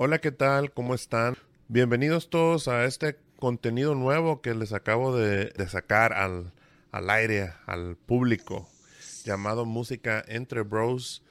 [0.00, 0.72] Hola, ¿qué tal?
[0.72, 1.36] ¿Cómo están?
[1.66, 6.52] Bienvenidos todos a este contenido nuevo que les acabo de, sacar al,
[6.92, 8.68] al, aire, al público,
[9.24, 11.24] llamado Música entre Bros.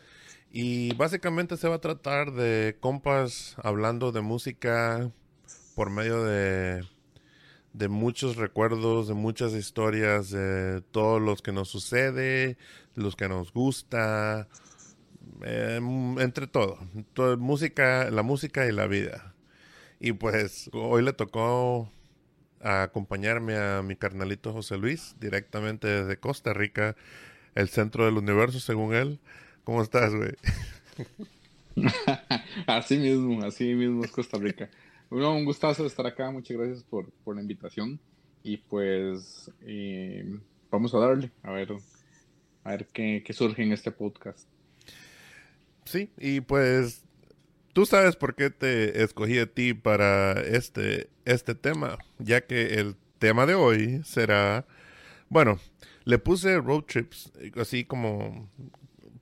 [0.51, 5.11] Y básicamente se va a tratar de compas hablando de música
[5.73, 6.83] por medio de,
[7.71, 12.57] de muchos recuerdos, de muchas historias, de todos los que nos sucede,
[12.95, 14.49] los que nos gusta,
[15.43, 15.80] eh,
[16.19, 16.80] entre todo,
[17.38, 19.35] música, la música y la vida.
[19.99, 21.91] Y pues hoy le tocó
[22.61, 26.95] acompañarme a mi carnalito José Luis, directamente desde Costa Rica,
[27.55, 29.19] el centro del universo, según él.
[29.63, 30.33] ¿Cómo estás, güey?
[32.67, 34.69] así mismo, así mismo es Costa Rica.
[35.09, 37.99] Bueno, un gustazo estar acá, muchas gracias por, por la invitación.
[38.43, 40.39] Y pues eh,
[40.71, 41.73] vamos a darle, a ver,
[42.63, 44.47] a ver qué, qué surge en este podcast.
[45.88, 47.05] Sí, y pues
[47.71, 52.95] tú sabes por qué te escogí a ti para este, este tema, ya que el
[53.19, 54.65] tema de hoy será,
[55.30, 55.59] bueno,
[56.03, 58.49] le puse road trips, así como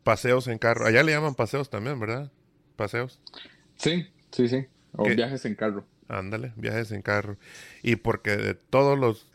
[0.03, 0.87] paseos en carro.
[0.87, 2.31] Allá le llaman paseos también, ¿verdad?
[2.75, 3.19] Paseos.
[3.77, 4.65] Sí, sí, sí.
[4.93, 5.85] O viajes en carro.
[6.07, 7.37] Ándale, viajes en carro.
[7.83, 9.27] Y porque de todos los,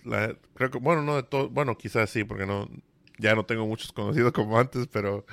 [0.55, 2.69] creo que, bueno, no de todos, bueno, quizás sí, porque no,
[3.19, 5.27] ya no tengo muchos conocidos como antes, pero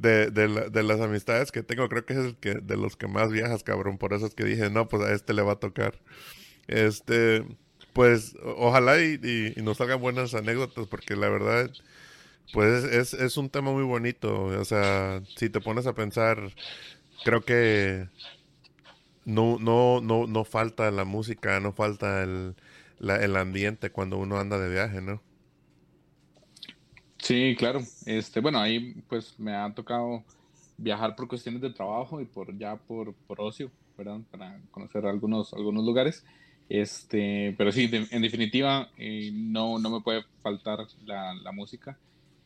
[0.00, 3.06] de, de, de, las amistades que tengo, creo que es el que de los que
[3.06, 3.98] más viajas, cabrón.
[3.98, 6.00] Por eso es que dije, no, pues a este le va a tocar.
[6.68, 7.44] Este,
[7.92, 11.70] pues ojalá y, nos salgan buenas anécdotas, porque la verdad,
[12.52, 14.44] pues es, es un tema muy bonito.
[14.44, 16.54] O sea, si te pones a pensar,
[17.24, 18.08] creo que
[19.24, 22.56] no, no, no, no falta la música, no falta el,
[22.98, 25.22] la, el ambiente cuando uno anda de viaje, ¿no?
[27.22, 27.80] Sí, claro.
[28.06, 30.24] Este, bueno, ahí pues me ha tocado
[30.76, 34.20] viajar por cuestiones de trabajo y por ya por, por ocio, ¿verdad?
[34.30, 36.24] Para conocer algunos, algunos lugares.
[36.68, 41.98] Este, pero sí, en definitiva, eh, no, no me puede faltar la, la música.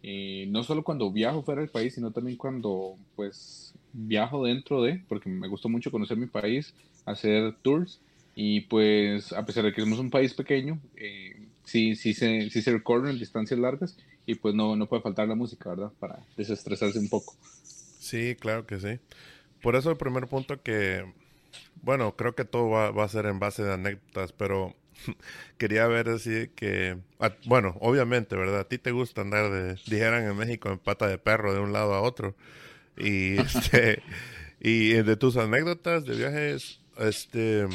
[0.02, 5.02] Eh, no solo cuando viajo fuera del país, sino también cuando pues viajo dentro de,
[5.08, 6.74] porque me gusta mucho conocer mi país,
[7.06, 8.00] hacer tours.
[8.34, 12.62] Y pues a pesar de que somos un país pequeño, eh, sí, sí, se, sí
[12.62, 13.96] se recorren distancias largas
[14.26, 15.92] y pues no, no puede faltar la música, ¿verdad?
[15.98, 17.36] Para desestresarse un poco.
[17.98, 18.98] Sí, claro que sí.
[19.62, 21.04] Por eso el primer punto que,
[21.82, 24.74] bueno, creo que todo va, va a ser en base de anécdotas, pero
[25.58, 28.60] quería ver así que, ah, bueno, obviamente, ¿verdad?
[28.60, 31.72] A ti te gusta andar de, dijeran en México, en pata de perro de un
[31.72, 32.34] lado a otro.
[32.96, 34.02] Y, este,
[34.60, 37.66] y de tus anécdotas de viajes, este,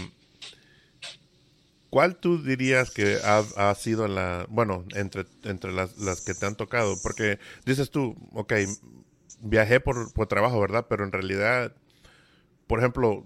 [1.90, 6.56] ¿Cuál tú dirías que ha, sido la, bueno, entre, entre las, las, que te han
[6.56, 6.96] tocado?
[7.02, 8.54] Porque dices tú, ok,
[9.42, 10.86] viajé por, por trabajo, ¿verdad?
[10.88, 11.74] Pero en realidad,
[12.68, 13.26] por ejemplo,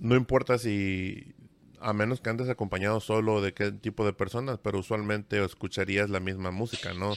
[0.00, 1.34] no importa si,
[1.80, 6.18] a menos que andes acompañado solo de qué tipo de personas, pero usualmente escucharías la
[6.18, 7.14] misma música, ¿no?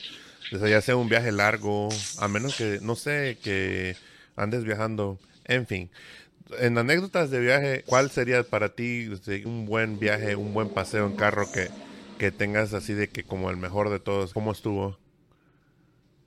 [0.52, 1.90] Sea, ya sea un viaje largo,
[2.20, 3.96] a menos que, no sé, que
[4.36, 5.90] andes viajando, en fin
[6.60, 9.10] en anécdotas de viaje, ¿cuál sería para ti
[9.46, 11.70] un buen viaje, un buen paseo en carro que,
[12.18, 14.34] que tengas así de que como el mejor de todos?
[14.34, 14.98] ¿Cómo estuvo?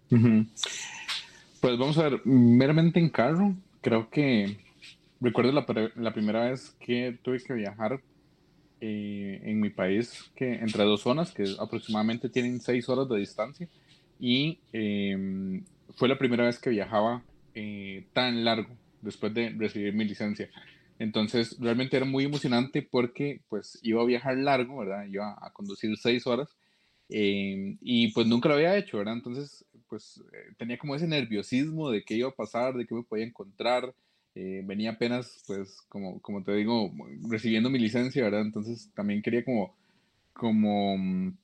[0.08, 4.58] Pues vamos a ver, meramente en carro, creo que
[5.20, 5.66] recuerdo la,
[5.96, 8.00] la primera vez que tuve que viajar
[8.80, 13.68] eh, en mi país, que entre dos zonas, que aproximadamente tienen seis horas de distancia,
[14.20, 15.64] y em,
[15.96, 17.22] fue la primera vez que viajaba
[17.54, 18.68] eh, tan largo
[19.06, 20.50] después de recibir mi licencia.
[20.98, 25.06] Entonces, realmente era muy emocionante porque, pues, iba a viajar largo, ¿verdad?
[25.06, 26.48] Iba a conducir seis horas
[27.08, 29.14] eh, y, pues, nunca lo había hecho, ¿verdad?
[29.14, 33.02] Entonces, pues, eh, tenía como ese nerviosismo de qué iba a pasar, de qué me
[33.02, 33.94] podía encontrar.
[34.34, 36.92] Eh, venía apenas, pues, como, como te digo,
[37.28, 38.42] recibiendo mi licencia, ¿verdad?
[38.42, 39.74] Entonces también quería como,
[40.32, 41.36] como mm,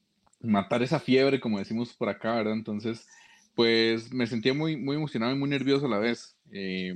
[0.42, 2.54] matar esa fiebre, como decimos por acá, ¿verdad?
[2.54, 3.06] Entonces,
[3.54, 6.36] pues me sentía muy, muy emocionado y muy nervioso a la vez.
[6.52, 6.94] Eh,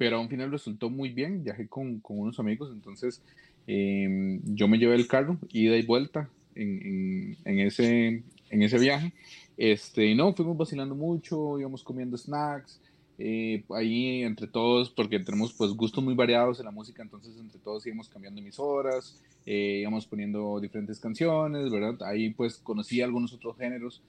[0.00, 3.20] pero a un final resultó muy bien, viajé con, con unos amigos, entonces
[3.66, 9.12] em, yo me llevé el carro, ida y vuelta en, en, ese, en ese viaje.
[9.58, 12.80] Este, no, fuimos vacilando mucho, íbamos comiendo snacks,
[13.18, 17.60] eh, ahí entre todos, porque tenemos pues gustos muy variados en la música, entonces entre
[17.60, 22.02] todos íbamos cambiando emisoras, eh, íbamos poniendo diferentes canciones, ¿verdad?
[22.04, 24.00] Ahí pues conocí algunos otros géneros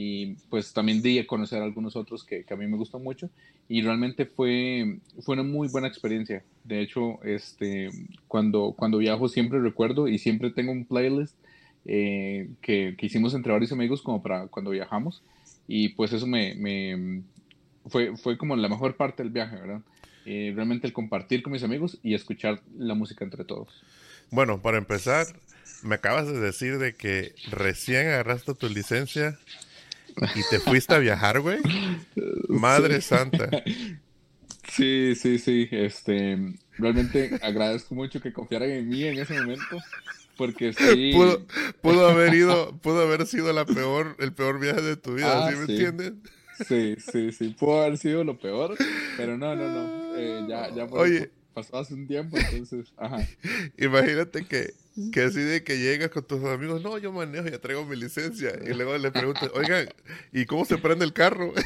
[0.00, 3.28] y pues también di a conocer algunos otros que, que, a mí me gustan mucho
[3.68, 6.44] y realmente fue, fue una muy buena experiencia.
[6.62, 7.90] De hecho, este,
[8.28, 11.34] cuando, cuando viajo siempre recuerdo y siempre tengo un playlist
[11.84, 15.24] eh, que, que, hicimos entre varios amigos como para cuando viajamos
[15.66, 17.22] y pues eso me, me
[17.86, 19.80] fue, fue como la mejor parte del viaje, ¿verdad?
[20.26, 23.82] Eh, realmente el compartir con mis amigos y escuchar la música entre todos.
[24.30, 25.26] Bueno, para empezar,
[25.82, 29.36] me acabas de decir de que recién agarraste tu licencia
[30.34, 31.58] y te fuiste a viajar, güey.
[32.48, 33.48] Madre santa.
[34.68, 35.68] Sí, sí, sí.
[35.70, 36.38] Este,
[36.76, 39.78] realmente agradezco mucho que confiaran en mí en ese momento.
[40.36, 41.12] Porque sí.
[41.14, 41.46] Pudo,
[41.82, 45.50] pudo haber ido, pudo haber sido la peor, el peor viaje de tu vida, ah,
[45.50, 46.12] ¿sí me entiendes?
[46.66, 48.76] Sí, sí, sí, pudo haber sido lo peor,
[49.16, 50.16] pero no, no, no.
[50.16, 53.26] Eh, ya, ya Oye, pasó hace un tiempo, entonces, ajá.
[53.76, 54.74] Imagínate que,
[55.12, 58.52] que así de que llegas con tus amigos, no, yo manejo, ya traigo mi licencia,
[58.64, 59.88] y luego le preguntas, oigan,
[60.32, 61.52] ¿y cómo se prende el carro?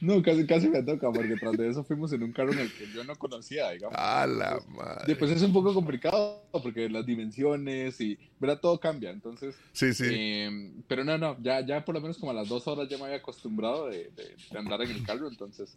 [0.00, 2.72] No, casi, casi me toca, porque tras de eso fuimos en un carro en el
[2.72, 3.96] que yo no conocía, digamos.
[3.98, 5.04] A la madre.
[5.06, 8.60] Después es un poco complicado, porque las dimensiones y, ¿verdad?
[8.60, 9.54] Todo cambia, entonces.
[9.72, 10.04] Sí, sí.
[10.08, 12.98] Eh, pero no, no, ya, ya por lo menos como a las dos horas ya
[12.98, 15.76] me había acostumbrado de, de, andar en el carro, entonces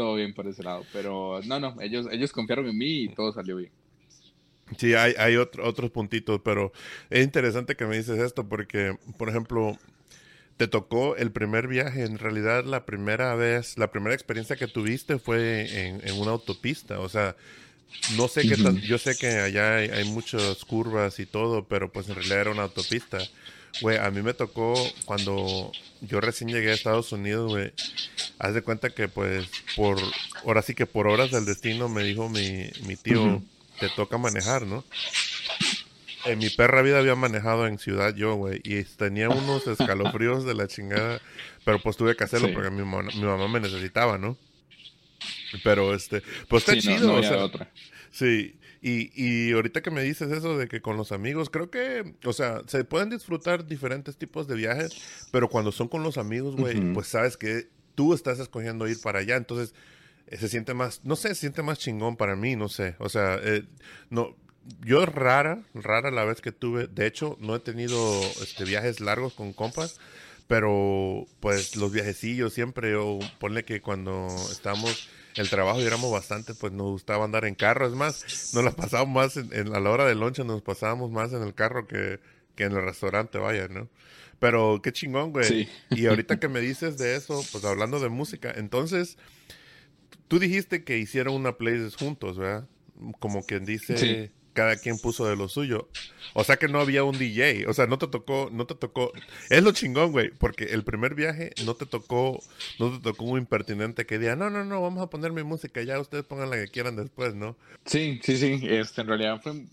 [0.00, 0.86] todo bien por ese lado.
[0.94, 3.70] Pero no, no, ellos, ellos confiaron en mí y todo salió bien.
[4.78, 6.72] Sí, hay, hay otro, otros puntitos, pero
[7.10, 9.76] es interesante que me dices esto porque, por ejemplo,
[10.56, 15.18] te tocó el primer viaje, en realidad la primera vez, la primera experiencia que tuviste
[15.18, 17.36] fue en, una autopista, o sea,
[18.16, 22.08] no sé qué tal, yo sé que allá hay, muchas curvas y todo, pero pues
[22.08, 23.18] en realidad era una autopista.
[23.80, 24.74] Güey, a mí me tocó
[25.04, 27.72] cuando yo recién llegué a Estados Unidos, güey,
[28.38, 29.98] haz de cuenta que pues por,
[30.44, 33.42] ahora sí que por horas del destino me dijo mi, mi tío,
[33.78, 34.84] te toca manejar, ¿no?
[36.26, 40.54] En mi perra vida había manejado en ciudad yo, güey, y tenía unos escalofríos de
[40.54, 41.20] la chingada,
[41.64, 44.36] pero pues tuve que hacerlo porque mi, mi, mamá me necesitaba, ¿no?
[45.64, 47.70] Pero este, pues está chido, o sea, otra.
[48.10, 52.14] Sí, y, y ahorita que me dices eso de que con los amigos, creo que,
[52.24, 54.92] o sea, se pueden disfrutar diferentes tipos de viajes,
[55.30, 59.18] pero cuando son con los amigos, güey, pues sabes que tú estás escogiendo ir para
[59.18, 59.74] allá, entonces
[60.28, 63.10] eh, se siente más, no sé, se siente más chingón para mí, no sé, o
[63.10, 63.64] sea, eh,
[64.08, 64.34] no,
[64.82, 67.98] yo rara, rara la vez que tuve, de hecho, no he tenido
[68.42, 70.00] este, viajes largos con compas,
[70.46, 76.54] pero pues los viajecillos siempre, o ponle que cuando estamos el trabajo y éramos bastante,
[76.54, 79.90] pues nos gustaba andar en carro, es más, nos la pasábamos más en, a la
[79.90, 82.20] hora de lonche, nos pasábamos más en el carro que,
[82.54, 83.88] que en el restaurante, vaya, ¿no?
[84.38, 85.68] Pero qué chingón, güey.
[85.90, 89.18] Y ahorita que me dices de eso, pues hablando de música, entonces,
[90.28, 92.66] tú dijiste que hicieron una playlist juntos, ¿verdad?
[93.18, 95.88] Como quien dice, cada quien puso de lo suyo.
[96.34, 99.12] O sea que no había un DJ, o sea, no te tocó, no te tocó.
[99.48, 102.42] Es lo chingón, güey, porque el primer viaje no te tocó,
[102.78, 105.82] no te tocó un impertinente que diga, no, no, no, vamos a poner mi música,
[105.82, 107.56] ya ustedes pongan la que quieran después, ¿no?
[107.84, 109.64] Sí, sí, sí, este, en realidad fue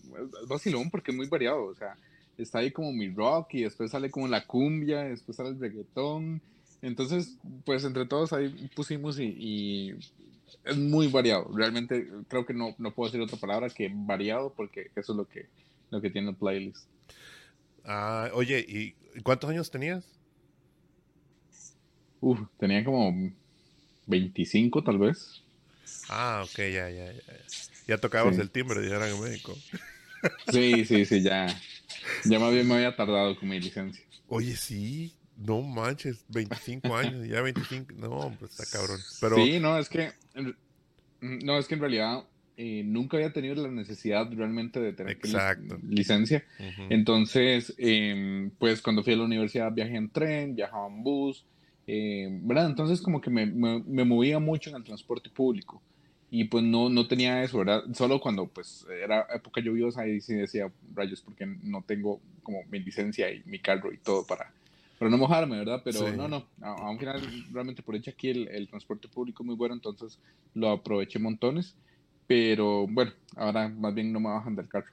[0.48, 1.96] vacilón porque es muy variado, o sea,
[2.36, 6.40] está ahí como mi rock y después sale como la cumbia, después sale el reggaetón.
[6.80, 9.96] Entonces, pues entre todos ahí pusimos y
[10.64, 11.50] es muy variado.
[11.54, 15.28] Realmente creo que no, no puedo decir otra palabra que variado porque eso es lo
[15.28, 15.46] que,
[15.90, 16.86] lo que tiene el playlist.
[17.84, 20.04] Ah, oye, ¿y cuántos años tenías?
[22.20, 23.32] Uf, tenía como
[24.06, 25.42] 25 tal vez.
[26.08, 27.22] Ah, ok, ya, ya, ya.
[27.86, 29.56] Ya tocabas el timbre, dijeron en México.
[30.50, 31.46] Sí, sí, sí, ya.
[32.24, 34.04] Ya más bien me había tardado con mi licencia.
[34.26, 39.00] Oye, sí, no manches, 25 años, ya 25, no, pues está cabrón.
[39.20, 39.36] Pero...
[39.36, 40.10] Sí, no, es que,
[41.20, 42.24] no, es que en realidad
[42.56, 45.18] eh, nunca había tenido la necesidad realmente de tener
[45.88, 46.44] licencia.
[46.88, 51.44] Entonces, em, pues cuando fui a la universidad viajé en tren, viajaba en bus,
[51.86, 52.66] em, ¿verdad?
[52.66, 55.80] Entonces como que me, me, movía mucho en el transporte público
[56.30, 57.84] y pues no, no tenía eso, ¿verdad?
[57.94, 62.80] Solo cuando pues era época lluviosa y sí decía, rayos, porque no tengo como mi
[62.80, 64.52] licencia y mi carro y todo para
[64.98, 65.80] para no mojarme, ¿verdad?
[65.84, 67.20] Pero no, no, a, un final
[67.52, 70.18] realmente por hecho aquí el, el, transporte público es muy bueno, entonces
[70.54, 71.76] lo aproveché montones,
[72.26, 74.92] pero bueno, ahora más bien no me bajan del carro.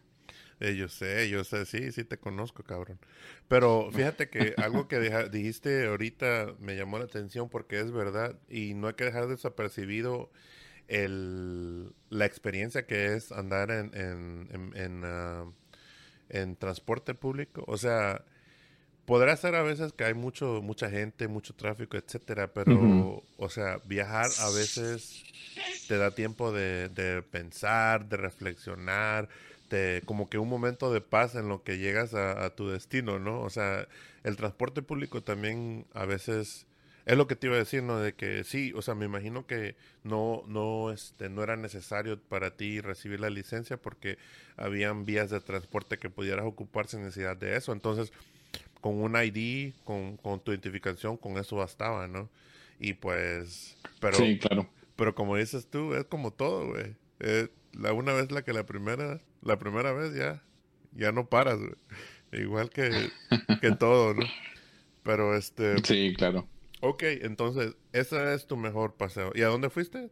[0.61, 2.99] Eh, yo sé, yo sé, sí, sí te conozco, cabrón.
[3.47, 8.73] Pero fíjate que algo que dijiste ahorita me llamó la atención porque es verdad y
[8.73, 10.31] no hay que dejar desapercibido
[10.87, 15.45] el, la experiencia que es andar en, en, en, ah,
[16.29, 17.63] en transporte público.
[17.67, 18.23] O sea,
[19.05, 23.79] podrá ser a veces que hay mucho, mucha gente, mucho tráfico, etcétera, pero, o sea,
[23.85, 25.23] viajar a veces
[25.87, 29.29] te da tiempo de, de pensar, de reflexionar,
[29.69, 33.41] de como que un momento de paz en lo que llegas a, tu destino, ¿no?
[33.41, 33.87] O sea,
[34.23, 36.65] el transporte público también a veces
[37.05, 37.99] es lo que te iba a decir, ¿no?
[37.99, 42.55] De que sí, o sea, me imagino que no, no, este, no era necesario para
[42.57, 44.17] ti recibir la licencia porque
[44.57, 47.73] habían vías de transporte que pudieras ocupar sin necesidad de eso.
[47.73, 48.11] Entonces,
[48.85, 52.29] con un ID, con, con tu identificación, con eso bastaba, ¿no?
[52.79, 54.69] Y pues, pero, sí, claro.
[54.95, 56.95] pero como dices tú, es como todo, güey.
[57.73, 60.43] la una vez la que la primera, la primera vez ya,
[60.91, 62.43] ya no paras, güey.
[62.43, 62.91] Igual que,
[63.59, 64.27] que todo, ¿no?
[65.01, 65.83] Pero este.
[65.83, 66.47] Sí, claro.
[66.81, 69.31] Ok, entonces, ese es tu mejor paseo.
[69.33, 70.11] ¿Y a dónde fuiste?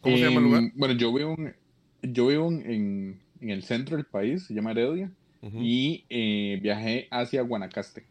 [0.00, 0.62] ¿Cómo se llama el lugar?
[0.74, 1.54] Bueno, yo vivo, en,
[2.02, 5.12] yo vivo en, en el centro del país, se llama Heredia
[5.42, 8.04] y eh, viajé hacia Guanacaste.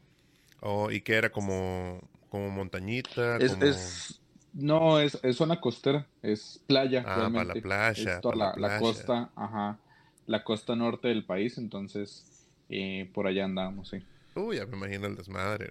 [0.61, 1.31] Oh, ¿y qué era?
[1.31, 3.37] ¿Como, como montañita?
[3.37, 4.21] Es,
[4.53, 7.03] no, es, es, zona costera, es playa.
[7.05, 8.21] Ah, para la playa.
[8.55, 9.77] la, costa, ajá,
[10.25, 12.25] la costa norte del país, entonces
[12.69, 13.97] eh, por allá andamos, sí.
[14.35, 15.69] Uy, ya me imagino el desmadre.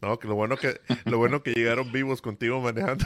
[0.00, 3.04] No, que lo bueno que, lo bueno que llegaron vivos contigo manejando.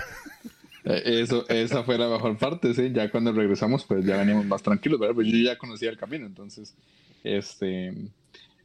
[0.89, 2.93] Eh, eso, esa fue la mejor parte, sí.
[2.93, 5.17] Ya cuando regresamos, pues ya veníamos más tranquilos, ¿verdad?
[5.17, 6.77] Pues yo ya conocía el camino, entonces
[7.25, 7.93] este,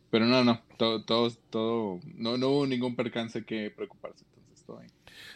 [0.09, 4.79] pero no, no, todo, todo, todo, no, no hubo ningún percance que preocuparse, entonces todo
[4.79, 4.91] bien.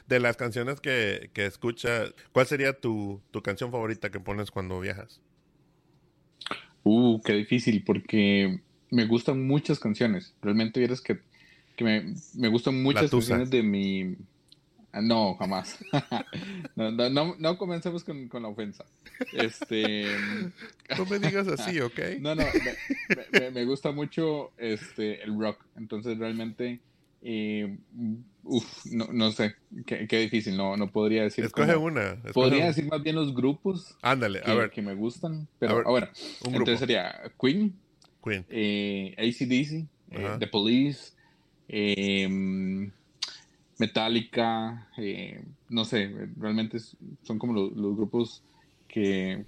[0.08, 4.80] De las canciones que, que escuchas, ¿cuál sería tu, tu canción favorita que pones cuando
[4.80, 5.22] viajas?
[6.84, 10.36] Uh, qué difícil, porque me gustan muchas canciones.
[10.42, 11.20] Realmente vieras que,
[11.76, 14.16] que me, me, gustan muchas canciones de mi,
[15.02, 15.78] no, jamás.
[16.76, 18.86] no, no, no, comencemos con, con, la ofensa.
[19.34, 20.06] Este.
[20.98, 22.00] No me digas así, ¿ok?
[22.20, 22.44] no, no,
[23.32, 25.64] me, me, gusta mucho este, el rock.
[25.76, 26.80] Entonces, realmente.
[27.28, 27.76] Eh,
[28.44, 29.56] uf, no, no sé,
[29.88, 31.44] qué, qué, difícil, no, no podría decir.
[31.44, 32.18] Escoge una.
[32.34, 33.98] podría decir más bien los grupos.
[34.04, 34.70] Ándale, a ver.
[34.70, 35.48] Que me gustan.
[35.58, 36.12] Pero, a ver,
[36.44, 37.74] entonces sería Queen.
[38.24, 38.46] Queen.
[38.50, 41.14] Eh, ACDC, eh, The Police.
[41.68, 42.92] Eh,
[43.78, 46.78] Metallica, eh, no sé, realmente
[47.24, 48.42] son como los, grupos
[48.88, 49.46] que,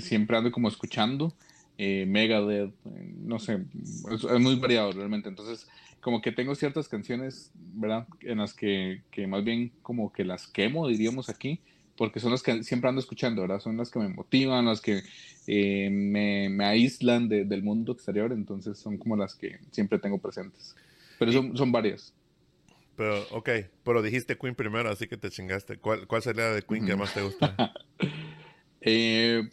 [0.00, 1.32] siempre ando como escuchando.
[1.76, 3.64] Eh, Megadeth, eh, no sé,
[4.10, 5.28] es, muy variado realmente.
[5.28, 5.68] Entonces,
[6.00, 8.08] como que tengo ciertas canciones, ¿verdad?
[8.22, 11.60] En las que, más bien como que las quemo, diríamos aquí,
[11.96, 13.60] porque son las que siempre ando escuchando, ¿verdad?
[13.60, 15.02] Son las que me motivan, las que
[15.46, 20.74] me, aíslan del mundo exterior, entonces son como las que siempre tengo presentes.
[21.18, 22.12] Pero son, son varias.
[22.98, 23.48] Pero, ok,
[23.84, 25.76] pero dijiste Queen primero, así que te chingaste.
[25.76, 27.72] ¿Cuál, cuál sería la de Queen que más te gusta?
[28.80, 29.48] eh,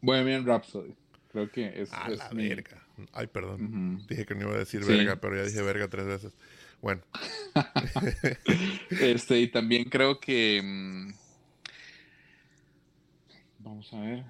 [0.00, 0.94] Bohemian Rhapsody.
[1.30, 1.90] Creo que es.
[1.92, 2.82] Ah, la verga.
[3.12, 4.06] Ay, perdón.
[4.08, 6.32] Dije que no iba a decir verga, pero ya dije verga tres veces.
[6.80, 7.02] Bueno.
[9.02, 10.62] este, y también creo que.
[10.64, 11.12] Mm,
[13.58, 14.24] vamos a ver.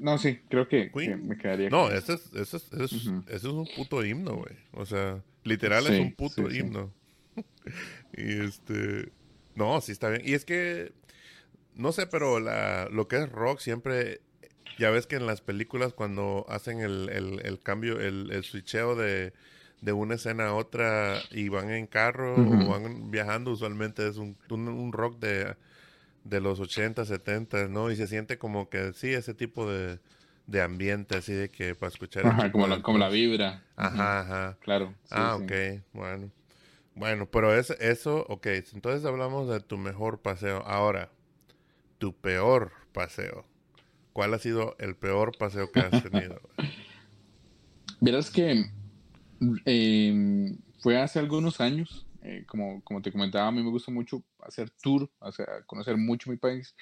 [0.00, 0.90] No, sí, creo que,
[1.22, 1.70] me quedaría.
[1.70, 4.56] No, ese es, ese es, ese es, un puto himno, güey.
[4.72, 6.92] O sea, literal es un puto himno.
[8.16, 9.12] y este.
[9.54, 10.22] No, sí está bien.
[10.24, 10.92] Y es que.
[11.74, 14.20] No sé, pero la, lo que es rock siempre.
[14.78, 19.32] Ya ves que en las películas, cuando hacen el, el, cambio, el, el switcheo de,
[19.84, 24.36] de una escena a otra y van en carro o van viajando, usualmente es un,
[24.50, 25.54] un, rock de,
[26.24, 27.90] de los 80, 70, ¿no?
[27.90, 30.00] Y se siente como que sí, ese tipo de,
[30.46, 32.26] de ambiente, así de que para escuchar.
[32.26, 33.62] Ajá, como la, como la vibra.
[33.76, 34.58] Ajá, ajá.
[34.60, 34.94] Claro.
[35.10, 35.52] ah, ok,
[35.92, 36.30] bueno.
[36.94, 40.62] Bueno, pero es, eso, ok, entonces hablamos de tu mejor paseo.
[40.64, 41.10] Ahora,
[41.98, 43.44] tu peor paseo.
[44.12, 46.40] ¿Cuál ha sido el peor paseo que has tenido?
[48.00, 48.64] Verás que
[49.64, 54.22] em, fue hace algunos años, eh, como, como te comentaba, a mí me gusta mucho
[54.40, 55.30] hacer tour, o
[55.66, 56.76] conocer mucho mi país.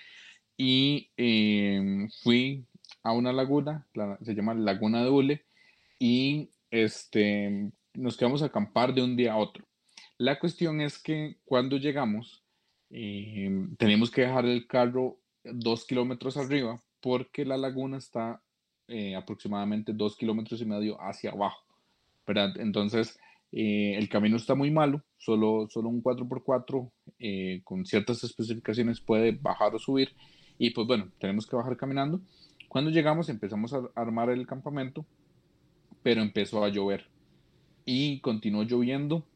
[0.59, 2.67] Y em, fui
[3.03, 3.87] a una laguna,
[4.21, 5.47] se llama Laguna de Ule,
[5.99, 9.65] y este, nos quedamos a acampar de un día a otro.
[10.23, 12.45] La cuestión es que cuando llegamos,
[12.91, 18.41] eh, teníamos que dejar el carro dos kilómetros arriba porque la laguna está
[18.87, 21.65] eh, aproximadamente dos kilómetros y medio hacia abajo.
[22.25, 22.57] ¿verdad?
[22.59, 23.19] Entonces,
[23.55, 29.33] Eh, el camino está muy malo, solo, solo un 4x4 eh, con ciertas especificaciones puede
[29.33, 30.15] bajar o subir.
[30.59, 32.23] Y pues bueno, tenemos que bajar caminando.
[32.69, 35.05] Cuando llegamos empezamos a armar el campamento,
[36.03, 37.05] pero empezó a llover.
[37.85, 39.27] Y continuó lloviendo.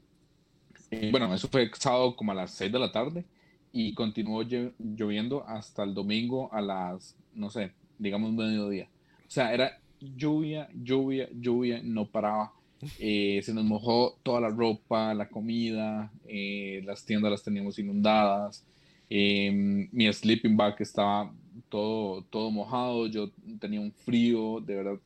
[0.90, 3.24] Eh, bueno, eso fue sábado como a las 6 de la tarde
[3.72, 8.88] y continuó lloviendo hasta el domingo a las, no sé, digamos mediodía.
[9.26, 12.52] O sea, era lluvia, lluvia, lluvia, no paraba.
[12.98, 18.64] Eh, se nos mojó toda la ropa, la comida, eh, las tiendas las teníamos inundadas,
[19.08, 21.32] em, mi sleeping bag estaba
[21.68, 24.98] todo, todo mojado, yo tenía un frío, de verdad.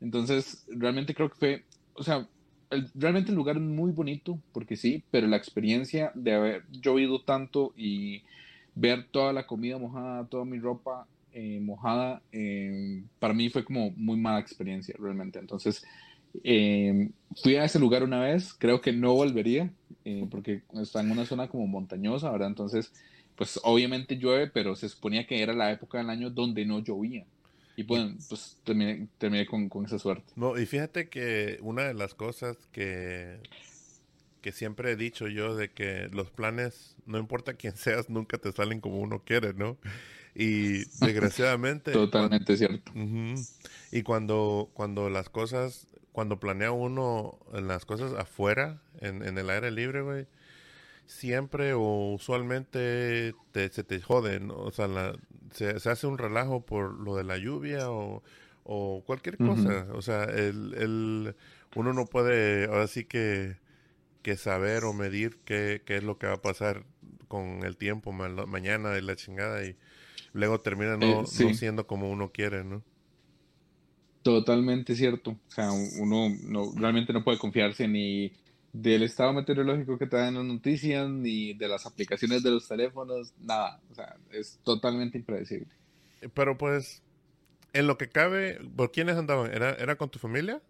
[0.00, 1.64] Entonces, realmente creo que fue,
[1.94, 2.28] o sea,
[2.94, 7.72] realmente el lugar es muy bonito, porque sí, pero la experiencia de haber llovido tanto
[7.76, 8.22] y
[8.74, 12.22] ver toda la comida mojada, toda mi ropa eh, mojada,
[13.18, 15.38] para mí fue como muy mala experiencia realmente.
[15.38, 15.84] Entonces,
[16.44, 17.10] eh,
[17.42, 19.72] fui a ese lugar una vez, creo que no volvería,
[20.04, 22.48] eh, porque está en una zona como montañosa, ¿verdad?
[22.48, 22.92] Entonces,
[23.36, 27.26] pues obviamente llueve, pero se suponía que era la época del año donde no llovía.
[27.76, 30.32] Y pues, pues terminé, con, con, esa suerte.
[30.34, 33.38] No, y fíjate que una de las cosas que,
[34.40, 38.50] que siempre he dicho yo de que los planes, no importa quién seas, nunca te
[38.52, 39.76] salen como uno quiere, ¿no?
[40.34, 41.92] Y desgraciadamente...
[41.92, 42.92] Totalmente cierto.
[43.92, 49.70] Y cuando, cuando las cosas cuando planea uno las cosas afuera, en, en el aire
[49.70, 50.26] libre, güey,
[51.06, 55.12] siempre o usualmente te, se te joden, o sea,
[55.52, 58.22] se, hace un relajo por lo de la lluvia o,
[58.64, 59.86] o cualquier cosa.
[59.92, 61.34] O sea, el, el,
[61.74, 63.56] uno no puede, ahora sí que,
[64.22, 66.84] que saber o medir qué, qué es lo que va a pasar
[67.28, 69.76] con el tiempo mañana de la chingada y
[70.32, 72.82] luego termina no, eh, no siendo como uno quiere, ¿no?
[74.22, 75.30] Totalmente cierto.
[75.30, 78.32] O sea, uno no, realmente no puede confiarse ni
[78.82, 83.32] del estado meteorológico que te dan las noticias, ni de las aplicaciones de los teléfonos,
[83.40, 83.80] nada.
[83.90, 85.68] O sea, es totalmente impredecible.
[86.34, 87.02] Pero pues,
[87.72, 89.50] en lo que cabe, ¿por quiénes andaban?
[89.52, 90.60] ¿Era, era con tu familia?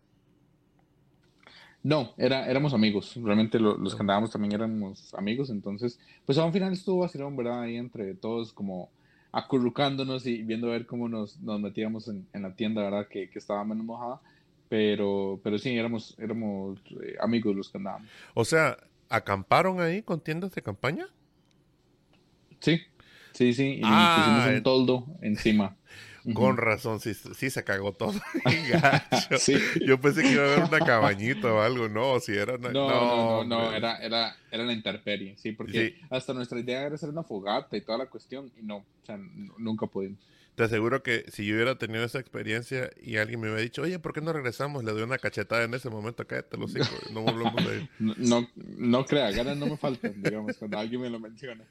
[1.83, 3.15] No, era, éramos amigos.
[3.17, 5.51] Realmente los que andábamos también éramos amigos.
[5.51, 7.63] Entonces, pues a un final estuvo así, ¿verdad?
[7.63, 8.91] Ahí entre todos como
[9.33, 13.09] acurrucándonos y viendo a ver cómo nos, nos metíamos en, en, la tienda, ¿verdad?
[13.09, 14.21] Que, que, estaba menos mojada.
[14.69, 18.09] Pero, pero sí, éramos, éramos eh, amigos los que andábamos.
[18.35, 18.77] O sea,
[19.09, 21.07] ¿acamparon ahí con tiendas de campaña?
[22.61, 22.81] Sí,
[23.33, 23.79] sí, sí.
[23.79, 25.77] Y ah, pusimos un toldo encima.
[26.35, 28.15] Con razón, sí, sí se cagó todo.
[29.87, 33.45] Yo pensé que iba a haber una cabañita o algo, no, si era no, no,
[33.45, 37.77] no, era, era, era la intemperie, sí, porque hasta nuestra idea era hacer una fogata
[37.77, 39.19] y toda la cuestión, y no, o sea,
[39.57, 40.19] nunca pudimos.
[40.57, 43.99] Te aseguro que si yo hubiera tenido esa experiencia y alguien me hubiera dicho, oye,
[43.99, 44.85] ¿por qué no regresamos?
[44.85, 47.91] Le doy una cachetada en ese momento, cállate los hijos, no volvemos a ir.
[47.99, 51.63] No, no, crea, ganas no me faltan, digamos, cuando alguien me lo menciona.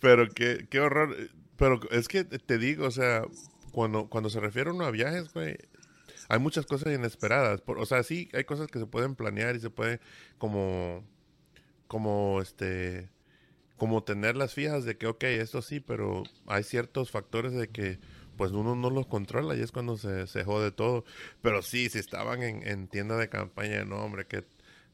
[0.00, 1.16] Pero qué, qué horror.
[1.56, 3.22] Pero es que te digo, o sea,
[3.70, 5.56] cuando, cuando se refiere uno a viajes, güey,
[6.28, 7.62] hay muchas cosas inesperadas.
[7.64, 10.00] o sea, sí, hay cosas que se pueden planear y se puede
[10.38, 11.04] como,
[11.86, 13.08] como, este,
[13.78, 17.98] como tener las fijas de que, ok, esto sí, pero hay ciertos factores de que,
[18.36, 21.04] pues uno no los controla y es cuando se, se jode todo.
[21.42, 24.44] Pero sí, si estaban en, en tienda de campaña, no, hombre, qué,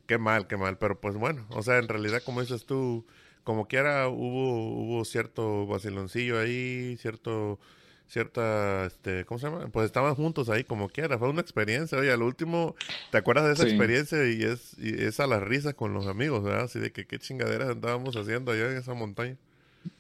[0.07, 0.79] qué mal, qué mal.
[0.79, 3.07] Pero pues bueno, o sea, en realidad, como dices tú,
[3.45, 7.59] como quiera, hubo, hubo cierto vaciloncillo ahí, cierto
[8.09, 9.69] cierta, este, ¿cómo se llama?
[9.69, 12.77] Pues estaban juntos ahí como quiera, fue una experiencia, oye, al último,
[13.11, 14.27] ¿te acuerdas de esa experiencia?
[14.31, 16.65] Y es, y es a la risa con los amigos, ¿verdad?
[16.65, 19.37] Así de que qué chingaderas andábamos haciendo allá en esa montaña.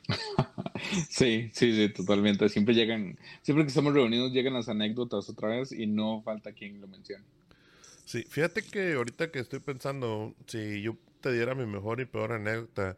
[1.11, 2.49] sí, sí, sí, totalmente.
[2.49, 6.81] Siempre llegan, siempre que estamos reunidos llegan las anécdotas otra vez y no falta quien
[6.81, 7.25] lo mencione.
[8.05, 12.33] Sí, fíjate que ahorita que estoy pensando, si yo te diera mi mejor y peor
[12.33, 12.97] anécdota,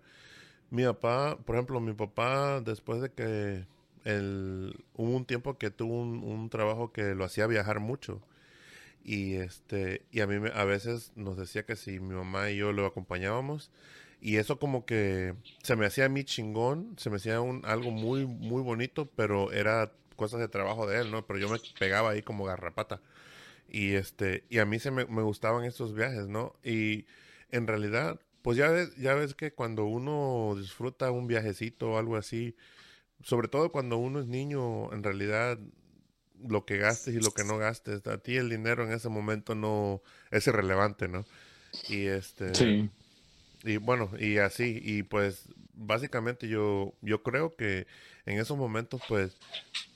[0.70, 3.64] mi papá, por ejemplo, mi papá, después de que
[4.14, 8.22] hubo un tiempo que tuvo un, trabajo que lo hacía viajar mucho.
[9.04, 12.72] Y este, y a mí a veces nos decía que si mi mamá y yo
[12.72, 13.70] lo acompañábamos,
[14.20, 17.90] y eso como que se me hacía a mí chingón, se me hacía un, algo
[17.90, 21.26] muy, muy bonito, pero era cosas de trabajo de él, ¿no?
[21.26, 23.00] Pero yo me pegaba ahí como garrapata.
[23.68, 26.56] Y este, y a mí se me, me gustaban estos viajes, ¿no?
[26.64, 27.06] Y
[27.50, 32.16] en realidad, pues ya ves, ya ves que cuando uno disfruta un viajecito o algo
[32.16, 32.56] así,
[33.22, 35.58] sobre todo cuando uno es niño, en realidad
[36.46, 39.54] lo que gastes y lo que no gastes, a ti el dinero en ese momento
[39.54, 41.24] no es irrelevante, ¿no?
[41.88, 42.90] Y este sí.
[43.64, 47.86] y bueno, y así y pues básicamente yo yo creo que
[48.26, 49.36] en esos momentos pues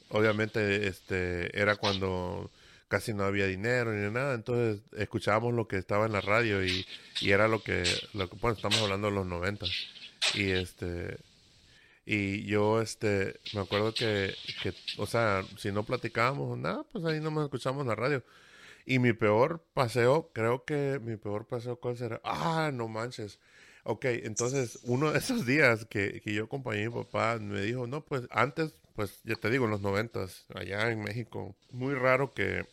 [0.08, 2.50] obviamente este era cuando
[2.90, 6.84] casi no había dinero ni nada, entonces escuchábamos lo que estaba en la radio y,
[7.20, 9.64] y era lo que, lo que, bueno, estamos hablando de los 90
[10.34, 11.16] y este,
[12.06, 17.20] y yo, este, me acuerdo que, que, o sea, si no platicábamos nada, pues ahí
[17.20, 18.24] nomás escuchamos la radio.
[18.86, 22.20] Y mi peor paseo, creo que mi peor paseo, ¿cuál será?
[22.24, 23.38] Ah, no manches.
[23.84, 27.86] Ok, entonces uno de esos días que, que yo acompañé a mi papá me dijo,
[27.86, 32.32] no, pues antes, pues ya te digo, en los noventas, allá en México, muy raro
[32.32, 32.66] que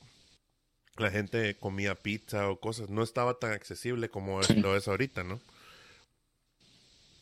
[0.98, 5.40] la gente comía pizza o cosas, no estaba tan accesible como lo es ahorita, ¿no?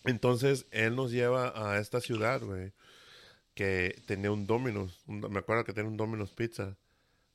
[0.06, 2.74] Entonces él nos lleva a esta ciudad, güey,
[3.54, 6.78] que tenía un Domino's, me acuerdo que tenía un Domino's Pizza.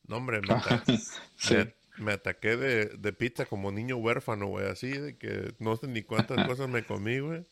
[0.07, 0.41] No, hombre,
[1.99, 6.03] me, ataqué de, de, pizza como niño huérfano, güey, así, de que no sé ni
[6.03, 7.45] cuántas cosas me comí, güey,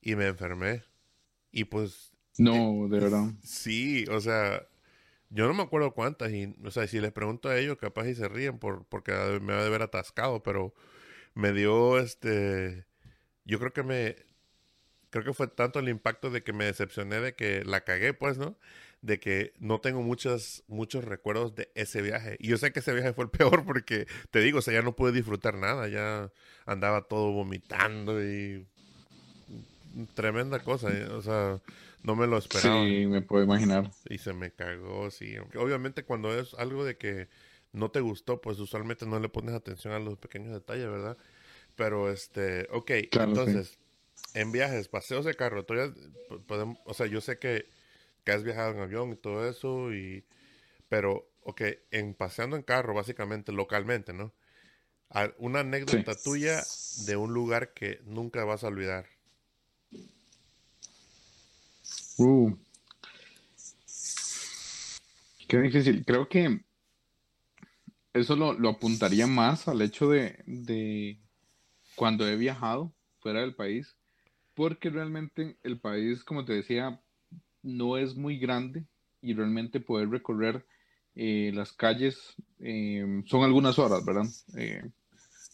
[0.00, 0.82] y me enfermé.
[1.50, 2.12] Y pues...
[2.38, 3.32] No, de verdad.
[3.42, 4.66] Sí, o sea,
[5.30, 8.14] yo no me acuerdo cuántas, y, o sea, si les pregunto a ellos, capaz y
[8.14, 10.72] se ríen por, porque me va a haber atascado, pero
[11.34, 12.86] me dio, este,
[13.44, 14.16] yo creo que me,
[15.10, 18.38] creo que fue tanto el impacto de que me decepcioné de que la cagué, pues,
[18.38, 18.56] ¿no?
[19.02, 22.36] De que no tengo muchos, muchos recuerdos de ese viaje.
[22.40, 24.82] Y yo sé que ese viaje fue el peor porque, te digo, o sea, ya
[24.82, 26.30] no pude disfrutar nada, ya
[26.66, 28.66] andaba todo vomitando y
[30.14, 31.06] tremenda cosa, ¿eh?
[31.06, 31.60] o sea,
[32.02, 32.84] no me lo esperaba.
[32.84, 33.90] Sí, me puedo imaginar.
[34.08, 35.36] Y se me cagó, sí.
[35.56, 37.28] Obviamente cuando es algo de que
[37.72, 41.16] no te gustó, pues usualmente no le pones atención a los pequeños detalles, ¿verdad?
[41.76, 43.78] Pero este, ok, entonces,
[44.34, 45.64] en viajes, paseos de carro,
[46.46, 47.68] podemos, o sea, yo sé que,
[48.24, 50.24] que, has viajado en avión y todo eso, y,
[50.88, 54.32] pero, ok, en paseando en carro, básicamente, localmente, ¿no?
[55.38, 56.62] Una anécdota tuya
[57.06, 59.06] de un lugar que nunca vas a olvidar.
[62.18, 62.54] Uh.
[65.46, 66.04] Qué difícil.
[66.04, 66.60] Creo que
[68.12, 71.18] eso lo, lo apuntaría más al hecho de, de,
[71.94, 73.96] cuando he viajado fuera del país,
[74.58, 77.00] porque realmente el país, como te decía,
[77.62, 78.84] no es muy grande
[79.22, 80.66] y realmente poder recorrer
[81.14, 84.24] eh, las calles eh, son algunas horas, ¿verdad?
[84.56, 84.82] Eh,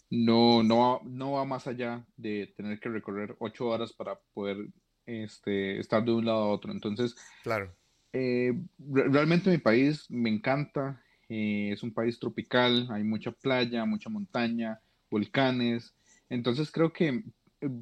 [0.09, 4.57] no, no, no va más allá de tener que recorrer ocho horas para poder
[5.05, 6.71] este, estar de un lado a otro.
[6.71, 7.71] Entonces, claro.
[8.11, 10.99] realmente mi país me encanta.
[11.29, 14.79] es un país tropical, hay mucha playa, mucha montaña,
[15.11, 15.93] volcanes.
[16.27, 17.23] Entonces creo que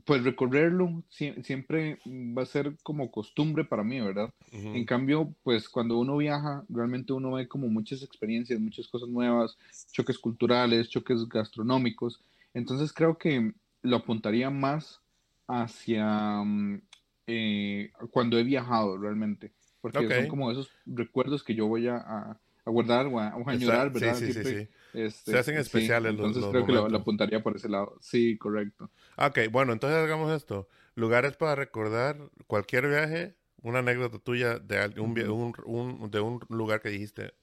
[0.06, 4.30] pues recorrerlo siempre va a ser como costumbre para mí, ¿verdad?
[4.52, 9.58] En cambio, pues cuando uno viaja, realmente uno ve como muchas experiencias, muchas cosas nuevas,
[9.92, 12.22] choques culturales, choques gastronómicos.
[12.54, 15.02] Entonces creo que lo apuntaría más
[15.48, 16.82] hacia mm,
[17.28, 22.40] eh, cuando he viajado realmente, porque son como esos recuerdos que yo voy a, a
[22.72, 24.16] guardar o a, añorar, ¿verdad?
[24.16, 27.70] Sí, sí, sí, este, Se hacen especiales los Entonces creo que lo, apuntaría por ese
[27.70, 27.98] lado.
[28.02, 28.90] Sí, correcto.
[29.18, 30.68] Ok, bueno, entonces hagamos esto.
[30.96, 36.90] Lugares para recordar cualquier viaje, una anécdota tuya de un, un, de un lugar que
[36.90, 37.34] dijiste,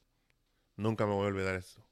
[0.76, 1.84] nunca me voy a olvidar eso.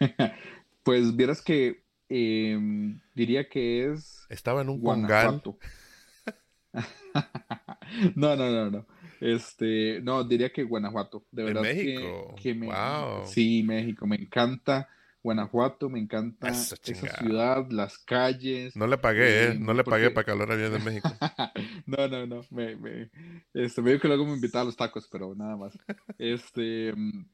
[0.82, 4.26] pues vieras que em, diría que es...
[4.28, 5.58] Estaba en un Guanajuato.
[8.16, 8.86] no, no, no, no.
[9.22, 11.62] Este, no, diría que Guanajuato, de verdad.
[11.62, 12.34] México?
[12.42, 12.68] Que, me,
[13.24, 14.88] Sí, México, me encanta.
[15.22, 18.74] Guanajuato, me encanta esa ciudad, las calles.
[18.74, 19.54] No le pagué, ¿eh?
[19.54, 21.08] No le pagué para que hablara bien de México.
[21.86, 22.44] no, no, no.
[22.50, 23.10] Me, me,
[23.54, 25.78] este, me que luego me invitaba a los tacos, pero nada más.
[26.18, 27.24] Este, mm,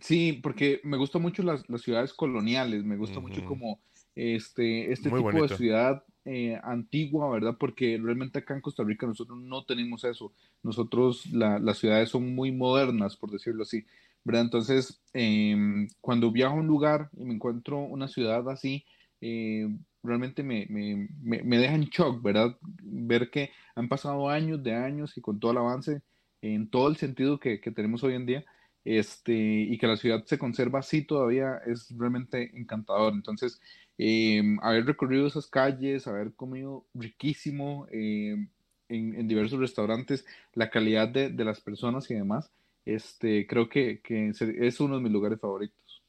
[0.00, 3.80] sí, porque me gustan mucho las, las ciudades coloniales, me gusta mucho como
[4.16, 7.56] este, este tipo de ciudad eh, antigua, ¿verdad?
[7.56, 10.32] Porque realmente acá en Costa Rica nosotros no tenemos eso.
[10.62, 13.86] Nosotros, las ciudades son muy modernas, por decirlo así,
[14.24, 14.42] ¿verdad?
[14.42, 18.84] Entonces, em, cuando viajo a un lugar y me encuentro una ciudad así,
[19.20, 19.68] eh,
[20.02, 22.56] realmente me, me, me, deja en shock, ¿verdad?
[22.82, 26.02] Ver que han pasado años de años y con todo el avance,
[26.40, 28.44] en todo el sentido que, que tenemos hoy en día,
[28.84, 33.12] este, y que la ciudad se conserva así todavía es realmente encantador.
[33.12, 33.60] Entonces,
[33.98, 38.48] Em, haber recorrido esas calles, haber comido riquísimo em,
[38.88, 42.50] en, diversos restaurantes, la calidad de, las personas y demás,
[42.84, 46.02] este, creo que, es uno de mis lugares favoritos.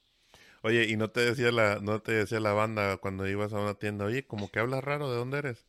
[0.63, 3.75] Oye, ¿y no te decía la, no te decía la banda cuando ibas a una
[3.75, 5.65] tienda, oye, como que hablas raro, ¿de dónde eres?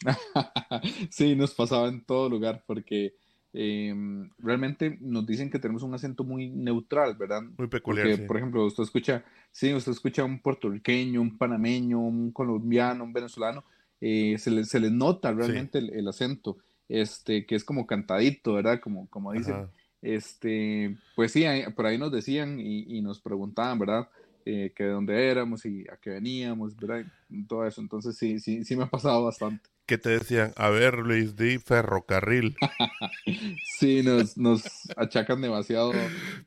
[1.10, 3.14] sí, nos pasaba en todo lugar porque
[3.54, 7.42] Em, realmente nos dicen que tenemos un acento muy neutral, ¿verdad?
[7.58, 8.26] Muy peculiar.
[8.26, 13.62] Por ejemplo, usted escucha, sí, usted escucha un puertorriqueño, un panameño, un colombiano, un venezolano,
[14.00, 16.56] eh, se, le, se les nota realmente el, acento,
[16.88, 18.80] este, que es como cantadito, ¿verdad?
[18.80, 19.68] Como, como dicen.
[20.00, 21.44] este, pues sí,
[21.76, 24.08] por ahí nos decían y, nos preguntaban, ¿verdad?
[24.46, 27.04] Eh, que de dónde éramos y a qué veníamos, ¿verdad?
[27.46, 27.82] Todo eso.
[27.82, 29.71] Entonces sí, sí, sí me ha pasado bastante.
[29.86, 30.52] ¿Qué te decían?
[30.56, 32.56] A ver, Luis, di ferrocarril.
[33.78, 34.62] sí, nos, nos
[34.96, 35.92] achacan demasiado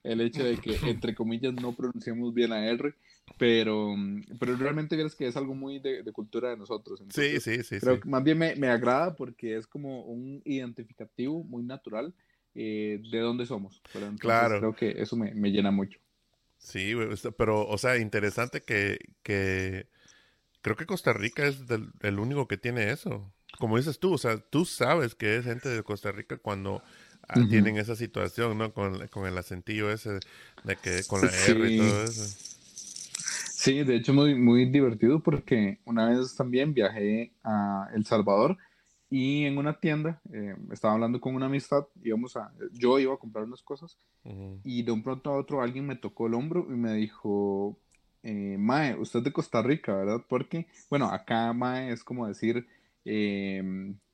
[0.03, 2.93] el hecho de que, entre comillas, no pronunciamos bien la R,
[3.37, 3.93] pero,
[4.39, 7.03] pero realmente crees que es algo muy de, cultura de nosotros.
[7.09, 7.79] sí, sí, sí.
[7.79, 12.13] Que más bien me, me, agrada porque es como un identificativo muy natural
[12.53, 13.81] eh, de dónde somos.
[13.91, 14.59] Pero claro.
[14.59, 15.99] Creo que eso me, me llena mucho.
[16.57, 16.93] Sí,
[17.37, 19.87] pero, o sea, interesante que, que
[20.65, 21.59] creo que Costa Rica es
[22.01, 23.31] el único que tiene eso.
[23.59, 26.81] Como dices tú, o sea, tú sabes que es gente de Costa Rica cuando
[27.29, 28.73] ah, tienen esa situación, ¿no?
[28.73, 30.19] Con, con, el acentillo ese
[30.63, 32.35] de que con la R y todo eso.
[33.51, 38.57] Sí, de hecho muy, muy divertido porque una vez también viajé a El Salvador
[39.11, 43.17] y en una tienda eh, estaba hablando con una amistad, íbamos a, yo iba a
[43.17, 43.99] comprar unas cosas
[44.63, 47.77] y de un pronto a otro alguien me tocó el hombro y me dijo,
[48.25, 50.21] eh, Mae, usted es de Costa Rica, ¿verdad?
[50.27, 52.67] Porque, bueno, acá Mae es como decir
[53.05, 53.63] eh,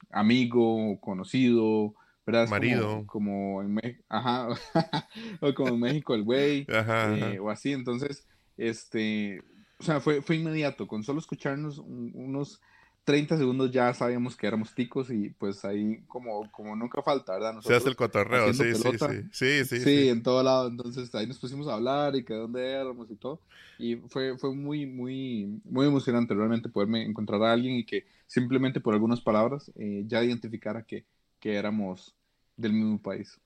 [0.10, 1.96] amigo, conocido,
[2.26, 2.50] ¿verdad?
[2.50, 3.06] Marido.
[3.08, 4.50] Como, en México, ajá,
[5.42, 9.42] o como en México el güey, eh, o así, entonces, este,
[9.80, 12.62] o sea, fue, fue inmediato, con solo escucharnos unos
[13.04, 17.60] 30 segundos ya sabíamos que éramos ticos y pues ahí como, como nunca falta, ¿verdad?
[17.62, 18.84] Se hace el cotorreo, sí, sí,
[19.32, 22.72] sí, sí, sí, en todo lado, entonces ahí nos pusimos a hablar y que dónde
[22.72, 23.42] éramos y todo,
[23.80, 28.80] y fue, fue muy, muy, muy emocionante realmente poderme encontrar a alguien y que simplemente
[28.80, 31.04] por algunas palabras eh, ya identificara que,
[31.40, 32.14] que éramos
[32.56, 33.40] del mismo país.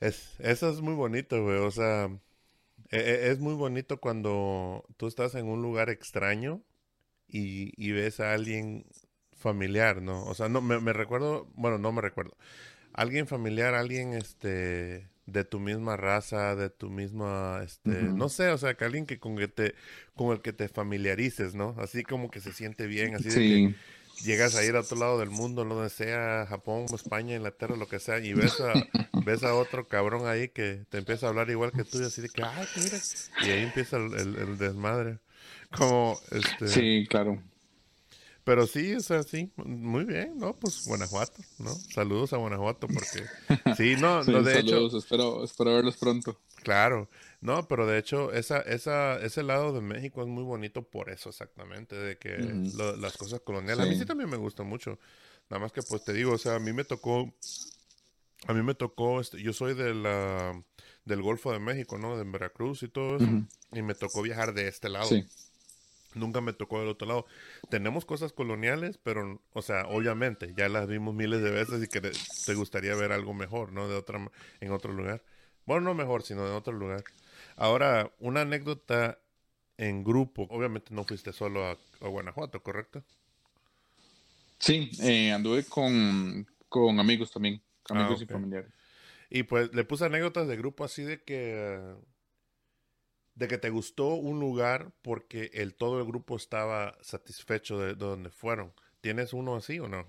[0.00, 2.10] Es, eso es muy bonito, güey, o sea,
[2.90, 6.60] e, e, es muy bonito cuando tú estás en un lugar extraño
[7.28, 8.86] y, ves a alguien
[9.36, 10.24] familiar, ¿no?
[10.24, 12.36] O sea, no, me, recuerdo, bueno, no me recuerdo.
[12.92, 18.58] Alguien familiar, alguien, este, de tu misma raza, de tu misma, este, no sé, o
[18.58, 19.74] sea, que alguien que con, que te,
[20.14, 21.74] con el que te familiarices, ¿no?
[21.78, 23.74] Así como que se siente bien, así de que
[24.22, 27.98] llegas a ir a otro lado del mundo, donde sea, Japón, España, Inglaterra, lo que
[27.98, 28.72] sea, y ves a,
[29.24, 32.22] ves a otro cabrón ahí que te empieza a hablar igual que tú y así
[32.22, 32.98] de que, ay, mira,
[33.42, 35.18] y ahí empieza el desmadre.
[35.76, 36.68] Como, este...
[36.68, 37.42] Sí, claro.
[38.44, 40.54] Pero sí, o sea, sí, muy bien, ¿no?
[40.54, 41.70] Pues Guanajuato, ¿no?
[41.70, 43.24] Saludos a Guanajuato porque...
[43.76, 44.98] Sí, no, no de saludos, hecho...
[44.98, 46.38] espero, espero verlos pronto.
[46.62, 47.08] Claro,
[47.40, 51.28] no, pero de hecho esa, esa, ese lado de México es muy bonito por eso
[51.28, 52.38] exactamente, de que
[52.98, 54.98] las cosas coloniales, a mí sí también me gusta mucho,
[55.50, 57.30] nada más que pues te digo, o sea, a mí me tocó,
[58.46, 60.58] a mí me tocó, este, yo soy de la,
[61.04, 62.16] del Golfo de México, ¿no?
[62.16, 63.28] De Veracruz y todo eso,
[63.72, 65.06] y me tocó viajar de este lado.
[65.06, 65.26] Sí.
[66.14, 67.26] Nunca me tocó del otro lado.
[67.70, 72.00] Tenemos cosas coloniales, pero, o sea, obviamente, ya las vimos miles de veces y que
[72.00, 73.88] te, gustaría ver algo mejor, ¿no?
[73.88, 75.22] De otra, en otro lugar.
[75.66, 77.02] Bueno, no mejor, sino en otro lugar.
[77.56, 79.18] Ahora, una anécdota
[79.76, 80.46] en grupo.
[80.50, 83.02] Obviamente no fuiste solo a, Guanajuato, ¿correcto?
[84.58, 86.46] Sí, eh, anduve con,
[86.98, 88.70] amigos también, amigos ah, y familiares.
[89.34, 91.96] Y pues le puse anécdotas de grupo así de que
[93.34, 98.30] de que te gustó un lugar porque el todo el grupo estaba satisfecho de, donde
[98.30, 98.72] fueron.
[99.00, 100.06] ¿Tienes uno así o no?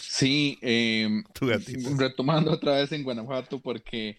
[0.00, 1.22] Sí, em,
[1.96, 4.18] retomando otra vez en Guanajuato, porque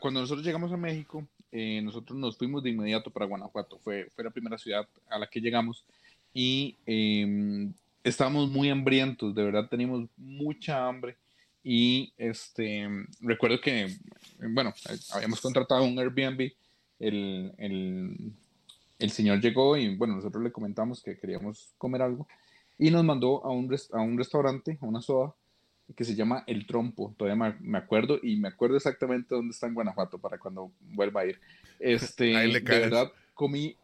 [0.00, 3.78] cuando nosotros llegamos a México, eh, nosotros nos fuimos de inmediato para Guanajuato.
[3.80, 5.84] Fue, fue la primera ciudad a la que llegamos
[6.32, 7.70] y eh,
[8.02, 11.18] estábamos muy hambrientos, de verdad teníamos mucha hambre
[11.68, 12.88] y este,
[13.20, 13.88] recuerdo que,
[14.38, 14.72] bueno,
[15.12, 16.52] habíamos contratado un Airbnb,
[17.00, 18.32] el, el,
[19.00, 22.28] el, señor llegó y, bueno, nosotros le comentamos que queríamos comer algo
[22.78, 25.34] y nos mandó a un, a un restaurante, a una soda,
[25.96, 27.12] que se llama El Trompo.
[27.16, 31.26] Todavía me, acuerdo y me acuerdo exactamente dónde está en Guanajuato para cuando vuelva a
[31.26, 31.40] ir.
[31.80, 33.74] Este, de verdad, comí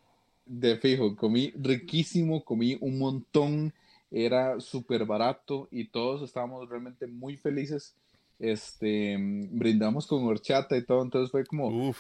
[0.47, 3.75] de fijo, comí riquísimo, comí un montón
[4.13, 7.95] era súper barato y todos estábamos realmente muy felices.
[8.39, 11.95] Este, brindamos con horchata y todo, entonces fue como un,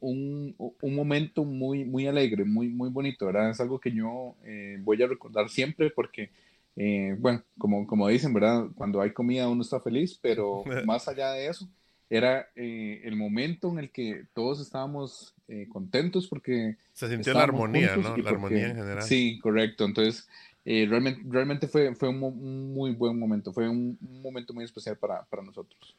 [0.00, 3.50] un, un, momento muy, muy alegre, muy, muy bonito, ¿verdad?
[3.50, 6.30] Es algo que yo eh, voy a recordar siempre porque,
[6.76, 8.68] eh, bueno, como, como dicen, ¿verdad?
[8.76, 11.68] Cuando hay comida uno está feliz, pero más allá de eso,
[12.08, 15.34] era eh, el momento en el que todos estábamos
[15.70, 16.76] contentos porque...
[16.92, 18.16] Se sintió la armonía, ¿no?
[18.18, 19.02] La armonía en general.
[19.02, 19.86] Sí, correcto.
[19.86, 20.28] Entonces,
[20.70, 25.24] eh, realmente, realmente fue, fue un muy buen momento, fue un, momento muy especial para,
[25.24, 25.96] para, nosotros.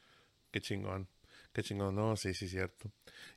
[0.52, 1.08] Qué chingón,
[1.52, 2.88] qué chingón, no, sí, sí, cierto.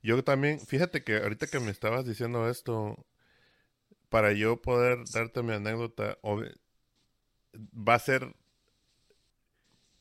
[0.04, 3.04] Yo también, fíjate que ahorita que me estabas diciendo esto,
[4.10, 8.36] para yo poder darte mi anécdota, va a ser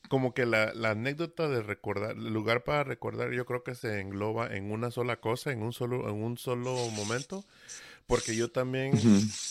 [0.09, 4.01] como que la, la, anécdota de recordar, el lugar para recordar, yo creo que se
[4.01, 7.43] engloba en una sola cosa, en un solo, en un solo momento.
[8.05, 8.91] Porque yo también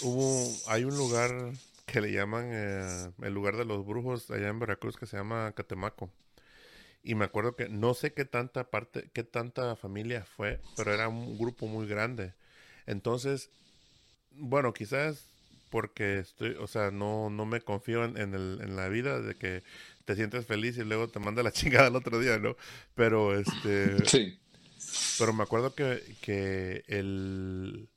[0.02, 1.52] hubo, hay un lugar
[1.92, 5.52] que le llaman eh, el lugar de los brujos allá en Veracruz que se llama
[5.54, 6.10] Catemaco.
[7.02, 11.08] Y me acuerdo que no sé qué tanta parte, qué tanta familia fue, pero era
[11.08, 12.32] un grupo muy grande.
[12.86, 13.50] Entonces,
[14.30, 15.26] bueno, quizás
[15.70, 19.62] porque estoy, o sea, no, no me confío en, el, en la vida de que
[20.04, 22.56] te sientes feliz y luego te manda la chingada el otro día, ¿no?
[22.94, 24.04] Pero este.
[24.06, 24.38] Sí.
[25.18, 27.88] Pero me acuerdo que, que el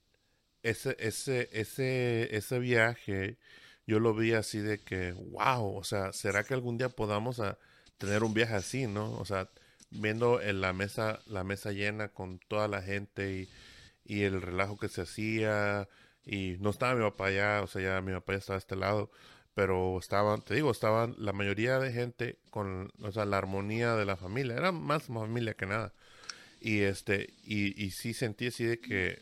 [0.65, 3.37] ese, ese, ese, ese viaje,
[3.87, 7.57] yo lo vi así de que, wow, o sea, ¿será que algún día podamos a
[7.97, 9.13] tener un viaje así, no?
[9.13, 9.49] O sea,
[9.91, 13.49] viendo en la mesa, la mesa llena con toda la gente y,
[14.05, 15.87] y el relajo que se hacía,
[16.25, 18.75] y no estaba mi papá allá, o sea, ya mi papá ya estaba a este
[18.75, 19.11] lado,
[19.53, 24.05] pero estaban, te digo, estaban la mayoría de gente con, o sea, la armonía de
[24.05, 25.93] la familia, era más familia que nada.
[26.59, 29.19] Y este, y, y sí sentí así de que,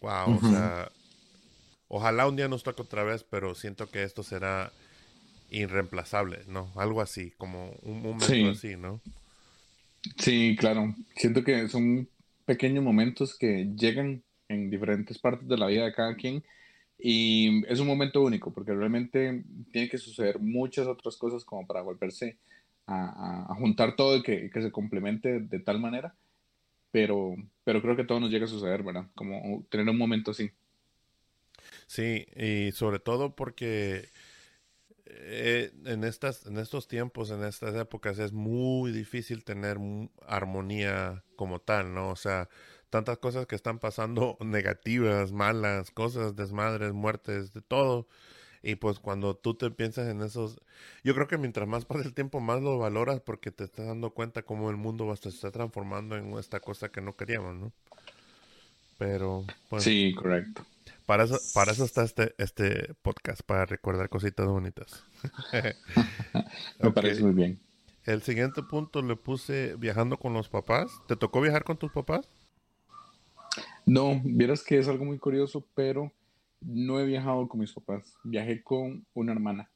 [0.00, 0.90] Wow, o sea,
[1.88, 4.72] ojalá un día nos toque otra vez, pero siento que esto será
[5.50, 6.72] irreemplazable, ¿no?
[6.76, 9.00] Algo así, como un momento así, ¿no?
[10.18, 10.94] Sí, claro.
[11.16, 12.08] Siento que son
[12.44, 16.44] pequeños momentos que llegan en diferentes partes de la vida de cada quien
[16.98, 21.82] y es un momento único porque realmente tiene que suceder muchas otras cosas como para
[21.82, 22.38] volverse
[22.86, 26.14] a, juntar todo y que, que se complemente de tal manera
[26.96, 29.06] pero, pero creo que todo nos llega a suceder, ¿verdad?
[29.14, 30.50] Como tener un momento así.
[31.86, 34.08] Sí, y sobre todo porque
[35.06, 39.78] eh, en, estas, en estos tiempos, en estas épocas, es muy difícil tener
[40.26, 42.10] armonía como tal, ¿no?
[42.10, 42.48] O sea,
[42.90, 48.08] tantas cosas que están pasando negativas, malas, cosas, desmadres, muertes, de todo.
[48.62, 50.58] Y pues cuando tú te piensas en esos,
[51.04, 54.10] yo creo que mientras más pasa el tiempo, más lo valoras porque te estás dando
[54.10, 57.72] cuenta cómo el mundo se está transformando en esta cosa que no queríamos, ¿no?
[58.98, 59.84] Pero, pues...
[59.84, 60.64] Sí, correcto.
[61.06, 65.04] Para eso, para eso está este, este podcast, para recordar cositas bonitas.
[66.80, 67.60] Me parece muy bien.
[68.04, 70.90] El siguiente punto le puse viajando con los papás.
[71.06, 72.28] ¿Te tocó viajar con tus papás?
[73.84, 76.12] No, vieras que es algo muy curioso, pero
[76.60, 79.70] no he viajado con mis papás, viajé con una hermana,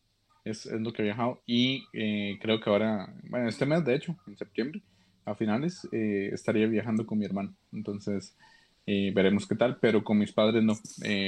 [0.44, 4.16] es, lo que he viajado y eh, creo que ahora, bueno, este mes de hecho,
[4.26, 4.82] en septiembre,
[5.24, 8.36] a finales, eh, estaría viajando con mi hermano, entonces
[8.92, 10.74] eh, veremos qué tal, pero con mis padres no,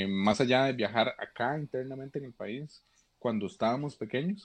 [0.09, 2.83] más allá de viajar acá internamente en el país,
[3.19, 4.45] cuando estábamos pequeños,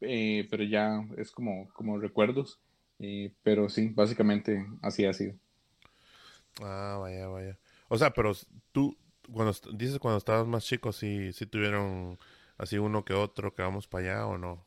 [0.00, 2.58] pero ya es como, como recuerdos,
[3.44, 5.34] pero sí, básicamente así ha sido.
[6.60, 7.58] Ah, vaya, vaya.
[7.88, 8.32] O sea, pero
[8.72, 8.96] tú,
[9.32, 12.18] cuando dices cuando estabas más chico, si ¿sí, tuvieron
[12.58, 14.64] así uno que otro que vamos para allá o no?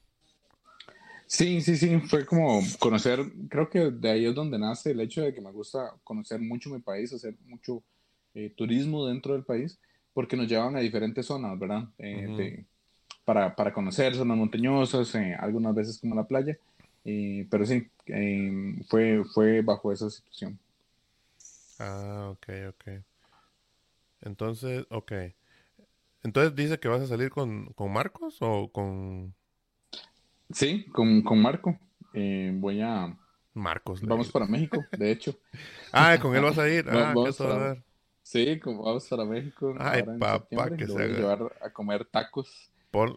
[1.27, 5.21] Sí, sí, sí, fue como conocer, creo que de ahí es donde nace el hecho
[5.21, 7.83] de que me gusta conocer mucho mi país, hacer mucho
[8.35, 9.79] eh, turismo dentro del país,
[10.13, 11.87] porque nos llevan a diferentes zonas, ¿verdad?
[11.97, 12.63] Eh,
[13.23, 16.57] para, para, conocer zonas montañosas, eh, algunas veces como la playa,
[17.03, 17.87] pero sí,
[18.87, 20.59] fue, fue bajo esa situación.
[21.79, 23.03] Ah, ok, ok.
[24.21, 25.11] Entonces, ok.
[26.23, 29.35] Entonces dice que vas a salir con, Marcos o con...
[30.51, 31.77] Sí, con, con Marco.
[32.13, 33.17] Eh, voy a...
[33.53, 34.01] Marcos.
[34.01, 35.37] Vamos para México, de hecho.
[35.93, 36.85] ah, con él vas a ir.
[36.89, 37.77] Ah, vamos para...
[38.21, 39.75] Sí, vamos para México.
[39.79, 42.71] Ay, papá, que se voy a llevar a comer tacos.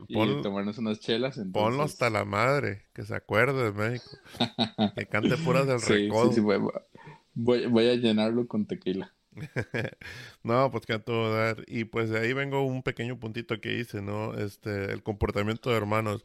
[0.07, 1.41] y tomarnos unas chelas.
[1.53, 4.11] Ponlo hasta la madre, que se acuerde de México.
[4.95, 9.15] que cante puras del sí, Sí, sí, voy, voy a llenarlo con tequila.
[10.43, 11.65] no, pues que a todo dar.
[11.67, 14.35] Y pues de ahí vengo un pequeño puntito que hice, ¿no?
[14.35, 16.25] Este, el comportamiento de hermanos.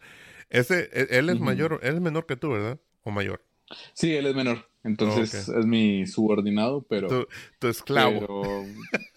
[0.54, 2.80] Ese, e, él es mayor, él es menor que tú, ¿verdad?
[3.02, 3.44] ¿O mayor?
[3.94, 4.70] Sí, él es menor.
[4.84, 7.28] Entonces es mi subordinado, pero.
[7.58, 8.64] Tu, esclavo.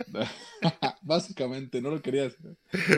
[1.02, 2.30] básicamente, no lo quería,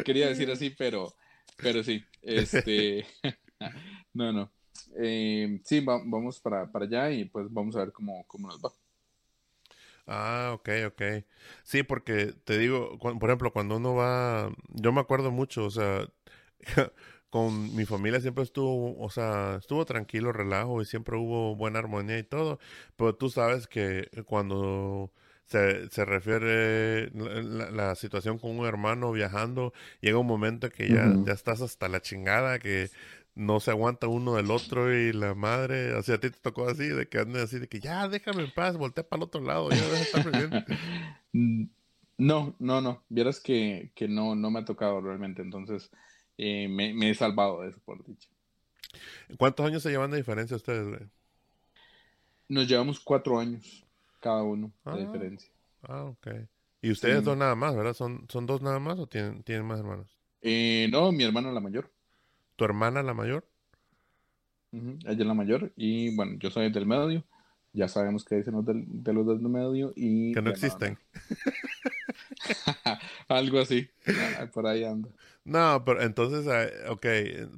[0.04, 1.12] quería decir así, pero,
[1.56, 2.04] pero sí.
[2.22, 3.04] Este.
[4.14, 4.52] no, no.
[4.96, 8.70] Eh, sí, vamos para, para allá y pues vamos a ver cómo, cómo nos va.
[10.06, 11.02] Ah, ok, ok.
[11.64, 16.06] Sí, porque te digo, por ejemplo, cuando uno va, yo me acuerdo mucho, o sea,
[17.30, 22.18] con mi familia siempre estuvo, o sea, estuvo tranquilo, relajo y siempre hubo buena armonía
[22.18, 22.58] y todo,
[22.96, 25.10] pero tú sabes que cuando
[25.46, 31.14] se, se refiere la, la, situación con un hermano viajando, llega un momento que ya,
[31.24, 32.90] ya estás hasta la chingada, que
[33.34, 36.88] no se aguanta uno del otro y la madre, así a ti te tocó así,
[36.88, 39.70] de que anden así, de que ya déjame en paz, voltea para el otro lado,
[39.70, 40.24] ya estar
[42.20, 45.92] No, no, no, vieras que, que, no, no me ha tocado realmente, entonces
[46.38, 48.28] eh, me, he salvado de eso, por dicho.
[49.36, 51.00] ¿Cuántos años se llevan de diferencia ustedes, güey?
[52.48, 53.84] Nos llevamos cuatro años
[54.20, 54.96] cada uno de Ah.
[54.96, 55.50] diferencia.
[55.82, 56.28] Ah, ok.
[56.80, 57.24] Y ustedes Sí.
[57.24, 57.92] dos nada más, ¿verdad?
[57.92, 60.16] ¿Son, son dos nada más o tienen, tienen más hermanos?
[60.40, 61.90] Eh, no, mi hermana la mayor.
[62.56, 63.46] ¿Tu hermana la mayor?
[64.72, 67.24] Ella es la mayor y bueno, yo soy del medio.
[67.72, 70.32] Ya sabemos que dicen los del, de los del medio y...
[70.32, 70.98] Que no existen.
[73.28, 73.88] Algo así.
[74.52, 75.08] Por ahí anda.
[75.48, 77.06] No, pero entonces, ah, ok,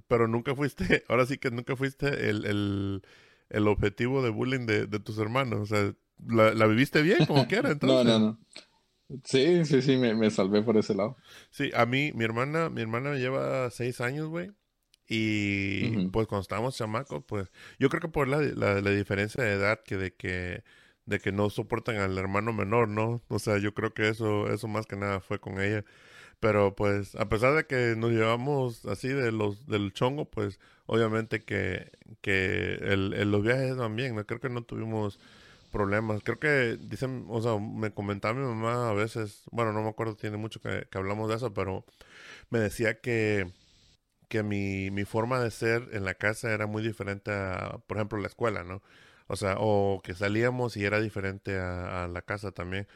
[0.09, 3.03] pero nunca fuiste, ahora sí que nunca fuiste el, el,
[3.51, 5.61] el objetivo de bullying de, de tus hermanos.
[5.61, 5.95] O sea,
[6.27, 8.05] ¿la, la viviste bien como quiera No, entonces?
[8.05, 8.39] no, no.
[9.25, 11.17] Sí, sí, sí, me, me salvé por ese lado.
[11.51, 14.53] Sí, a mí, mi hermana, mi hermana me lleva seis años, güey.
[15.09, 19.53] Y pues cuando estábamos chamacos, pues yo creo que por la, la, la diferencia de
[19.55, 20.63] edad que de que
[21.07, 23.23] de que no soportan al hermano menor, ¿no?
[23.29, 25.85] O sea, yo creo que eso eso más que nada fue con ella.
[26.41, 31.41] Pero pues a pesar de que nos llevamos así de los del chongo, pues obviamente
[31.45, 31.91] que
[32.23, 35.19] que el, el- los viajes también, no creo que no tuvimos
[35.73, 36.23] problemas.
[36.25, 40.17] Creo que dicen, o sea, me comentaba mi mamá a veces, bueno, no me acuerdo,
[40.17, 41.85] tiene mucho que, hablamos de eso, pero
[42.51, 43.53] me decía que,
[44.29, 48.19] que mi, mi forma de ser en la casa era muy diferente a, por ejemplo,
[48.19, 48.83] la escuela, ¿no?
[49.27, 52.87] O sea, o que salíamos y era diferente a la casa también.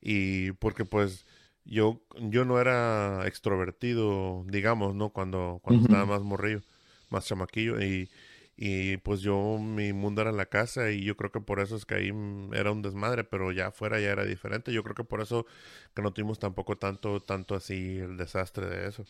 [0.00, 1.26] Y porque pues
[1.70, 5.10] yo, yo no era extrovertido, digamos, ¿no?
[5.10, 5.86] Cuando, cuando Ujú.
[5.86, 6.62] estaba más morrillo,
[7.10, 7.80] más chamaquillo.
[7.82, 8.10] Y,
[8.56, 11.86] y pues yo, mi mundo era la casa y yo creo que por eso es
[11.86, 14.72] que ahí mm, era un desmadre, pero ya afuera ya era diferente.
[14.72, 15.46] Yo creo que por eso
[15.94, 19.06] que no tuvimos tampoco tanto, tanto así el desastre de eso.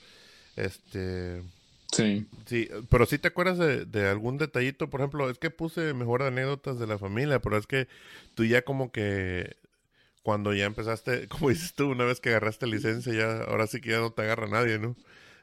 [0.57, 1.43] Este,
[1.93, 2.27] Sí.
[2.47, 6.23] sí, pero sí te acuerdas de, de algún detallito, por ejemplo, es que puse mejor
[6.23, 7.89] anécdotas de la familia, pero es que
[8.35, 9.57] tú ya como que
[10.23, 13.91] cuando ya empezaste, como dices tú, una vez que agarraste licencia, ya ahora sí que
[13.91, 14.97] ya no te agarra nadie, ¿no?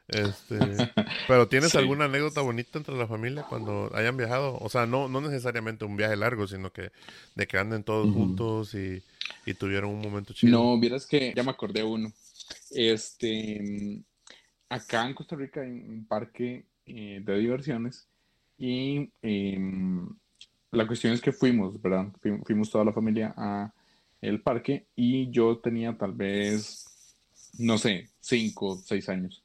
[0.08, 0.88] Este,
[1.26, 1.76] pero ¿tienes Sí.
[1.76, 4.58] alguna anécdota bonita entre la familia cuando hayan viajado?
[4.60, 6.92] O sea, no, no necesariamente un viaje largo, sino que
[7.34, 9.02] de que anden todos juntos y,
[9.44, 10.52] y tuvieron un momento chido.
[10.52, 12.12] No, vieras que ya me acordé uno.
[12.70, 14.04] Este, mm,
[14.70, 18.08] acá en Costa Rica hay un parque eh, de diversiones
[18.58, 20.08] y em,
[20.72, 22.12] la cuestión es que fuimos, ¿verdad?
[22.22, 23.72] Fui- Fuimos toda la familia a
[24.20, 26.86] el parque y yo tenía tal vez,
[27.58, 29.42] no sé, cinco o seis años.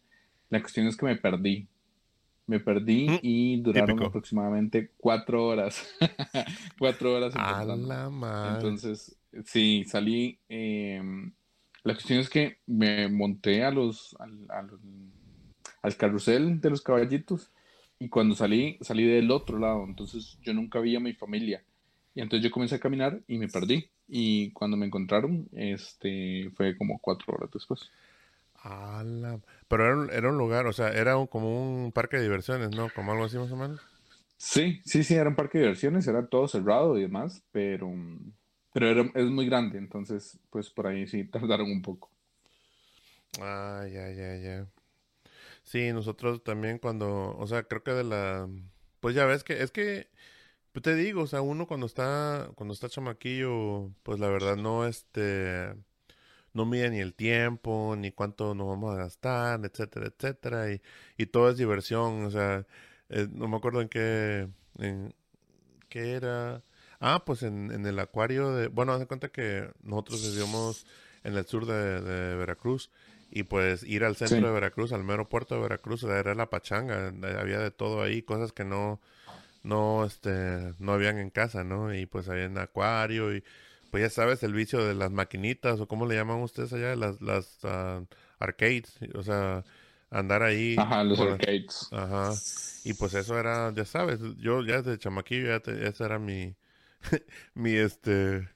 [0.50, 1.68] La cuestión es que me perdí.
[2.48, 4.06] Me perdí Mm, y duraron típico.
[4.10, 5.88] aproximadamente cuatro horas.
[6.80, 8.54] Cuatro horas A la madre.
[8.54, 9.16] Entonces,
[9.46, 10.40] sí, salí.
[10.50, 11.32] em,
[11.84, 14.70] la cuestión es que me monté a los, al, al-
[15.82, 17.52] al carrusel de los caballitos
[18.00, 19.84] y cuando salí, salí del otro lado.
[19.86, 21.64] Entonces, yo nunca vi a mi familia.
[22.16, 23.90] Y entonces yo comencé a caminar y me perdí.
[24.14, 27.92] Y cuando me encontraron, este, fue como cuatro horas después.
[29.04, 31.50] La- Pero era un, era un lugar, o sea, era un- como
[31.84, 32.92] un parque de diversiones, ¿no?
[32.94, 33.82] Como algo así más o menos.
[34.38, 37.92] Sí, sí, sí, era un parque de diversiones, era todo cerrado y demás, pero,
[38.74, 42.12] pero era, es muy grande, entonces, pues por ahí sí tardaron un poco.
[43.42, 44.68] Ah, ya, ya, ya.
[45.64, 48.50] Sí, nosotros también cuando, o sea, creo que de la,
[49.00, 50.10] pues ya ves que, es que,
[50.74, 54.86] pues te digo, o sea, uno cuando está, cuando está chamaquillo, pues la verdad no,
[54.88, 55.74] este,
[56.54, 60.82] no mide ni el tiempo, ni cuánto nos vamos a gastar, etcétera, etcétera, y,
[61.18, 62.66] y todo es diversión, o sea,
[63.10, 64.50] eh, no me acuerdo en qué,
[64.80, 65.16] en
[65.90, 66.64] qué era,
[67.00, 70.86] ah, pues en, en el acuario de, bueno, haz de cuenta que nosotros vivíamos
[71.24, 72.90] en el sur de, de Veracruz,
[73.32, 74.44] y pues ir al centro Sí.
[74.46, 77.08] de Veracruz, al mero puerto de Veracruz, era la pachanga,
[77.40, 79.02] había de todo ahí, cosas que no,
[79.64, 81.94] no, este, no habían en casa, ¿no?
[81.94, 83.44] Y pues había en acuario y
[83.92, 87.22] pues ya sabes el vicio de las maquinitas o cómo le llaman ustedes allá, las,
[87.22, 88.04] las ah,
[88.40, 89.64] arcades, o sea,
[90.10, 90.78] andar ahí.
[90.78, 91.90] Ajá, los arcades.
[91.92, 92.42] Ajá.
[92.84, 96.56] Y pues eso era, ya sabes, yo ya desde chamaquillo ya te- esa era mi,
[97.56, 98.50] mi este,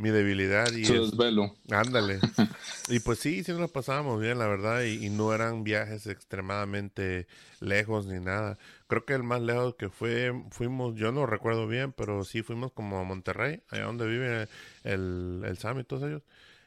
[0.00, 1.56] mi debilidad y Su desvelo.
[1.70, 2.18] Ándale.
[2.88, 6.08] Y pues sí, sí nos la pasábamos bien, la verdad, y, y no eran viajes
[6.08, 7.28] extremadamente
[7.60, 8.58] lejos ni nada.
[8.88, 12.72] Creo que el más lejos que fue, fuimos, yo no recuerdo bien, pero sí fuimos
[12.72, 14.48] como a Monterrey, allá donde vive
[14.82, 16.22] el, el Sam y todos ellos.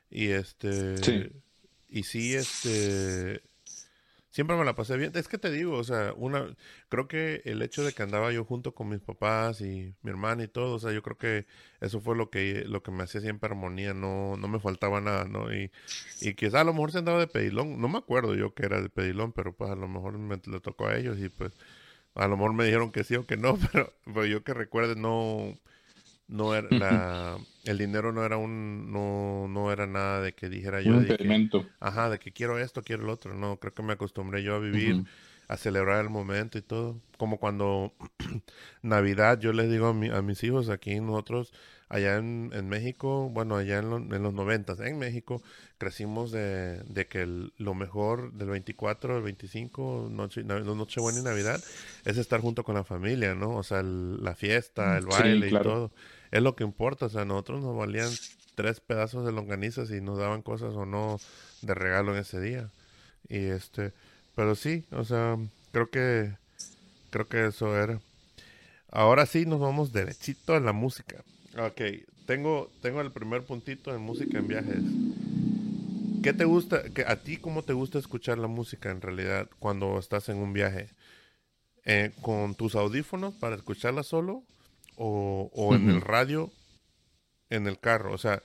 [0.10, 1.30] Y este, Sí.
[1.90, 3.42] y sí, este,
[4.34, 5.12] siempre me la pasé bien.
[5.16, 6.56] Es que te digo, o sea, una,
[6.90, 10.44] creo que el hecho de que andaba yo junto con mis papás y mi hermana
[10.44, 11.46] y todo, o sea, yo creo que
[11.82, 15.26] eso fue lo que, lo que me hacía siempre armonía, no, no me faltaba nada,
[15.26, 15.54] ¿no?
[15.54, 15.72] Y,
[16.22, 18.82] y quizá a lo mejor se andaba de pedilón, no me acuerdo yo que era
[18.82, 21.54] de pedilón, pero pues a lo mejor me le tocó a ellos y pues
[22.16, 24.96] a lo mejor me dijeron que sí o que no, pero, pero yo que recuerde
[24.96, 25.56] no,
[26.34, 30.82] no era la, el dinero no era un, no, no era nada de que dijera
[30.82, 33.84] yo Un de que, ajá, de que quiero esto, quiero el otro, no, creo que
[33.84, 35.04] me acostumbré yo a vivir
[35.48, 37.00] a celebrar el momento y todo.
[37.18, 37.94] Como cuando
[38.82, 41.54] Navidad, yo les digo a, mi, a mis hijos aquí nosotros,
[41.88, 45.44] allá en, en México, bueno, allá en, en los noventas, en México,
[45.78, 47.28] crecimos de, de que
[47.58, 51.64] lo mejor del 24, el 25, noche, Nochebuena y Navidad,
[52.06, 53.56] es estar junto con la familia, ¿no?
[53.56, 55.92] O sea, la fiesta, el baile y todo.
[56.34, 58.10] Es lo que importa, o sea, nosotros nos valían
[58.56, 61.20] tres pedazos de longanizas y nos daban cosas o no
[61.62, 62.72] de regalo en ese día.
[63.30, 63.94] Y este,
[64.36, 65.38] pero sí, o sea,
[65.72, 66.34] creo que
[67.12, 68.00] creo que eso era.
[68.90, 71.24] Ahora sí nos vamos derechito a la música.
[71.56, 71.82] Ok,
[72.26, 74.82] tengo tengo el primer puntito en música en viajes.
[76.24, 76.82] ¿Qué te gusta?
[76.90, 80.52] Que, ¿A ti cómo te gusta escuchar la música en realidad cuando estás en un
[80.52, 80.90] viaje?
[81.86, 84.42] Eh, ¿Con tus audífonos para escucharla solo?
[84.96, 86.52] ¿O, o en el radio
[87.50, 88.14] en el carro?
[88.14, 88.42] O sea,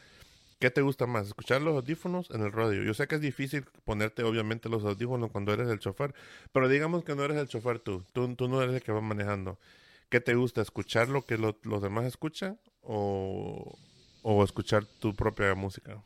[0.59, 1.29] ¿Qué te gusta más?
[1.29, 2.83] ¿Escuchar los audífonos en el radio?
[2.83, 6.15] Yo sé que es difícil ponerte obviamente los audífonos cuando eres el chofer,
[6.53, 9.01] pero digamos que no eres el chofer tú, tú, tú no eres el que va
[9.01, 9.61] manejando.
[10.09, 10.61] ¿Qué te gusta?
[10.61, 13.79] ¿Escuchar lo que los demás escuchan o,
[14.43, 16.03] escuchar tu propia música?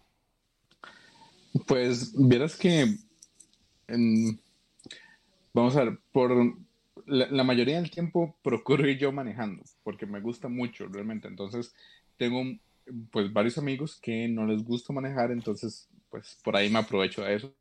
[1.66, 2.95] Pues vieras que,
[5.55, 6.57] vamos a ver, por
[7.07, 11.28] la, mayoría del tiempo procuro ir yo manejando, porque me gusta mucho realmente.
[11.28, 11.74] Entonces
[12.16, 12.42] tengo
[13.11, 17.34] pues varios amigos que no les gusta manejar, entonces pues por ahí me aprovecho de
[17.34, 17.55] eso.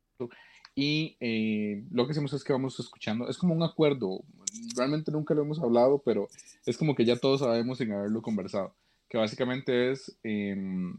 [0.74, 4.22] Y eh, lo que hacemos es que vamos escuchando, es como un acuerdo,
[4.74, 6.28] realmente nunca lo hemos hablado, pero
[6.64, 8.74] es como que ya todos sabemos sin haberlo conversado,
[9.08, 10.96] que básicamente es em,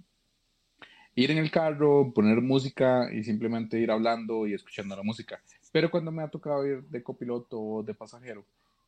[1.16, 5.41] ir en el carro, poner música y simplemente ir hablando y escuchando la música.
[5.74, 8.45] Pero cuando me ha tocado ir de copiloto o de pasajero,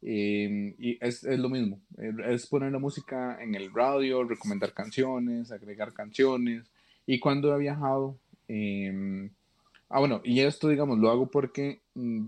[0.08, 1.80] Em, y es, es, lo mismo,
[2.28, 6.70] es poner la música en el radio, recomendar canciones, agregar canciones.
[7.08, 8.16] Y cuando he viajado,
[8.48, 9.30] eh,
[9.90, 12.28] ah, bueno, y esto, digamos, lo hago porque mm,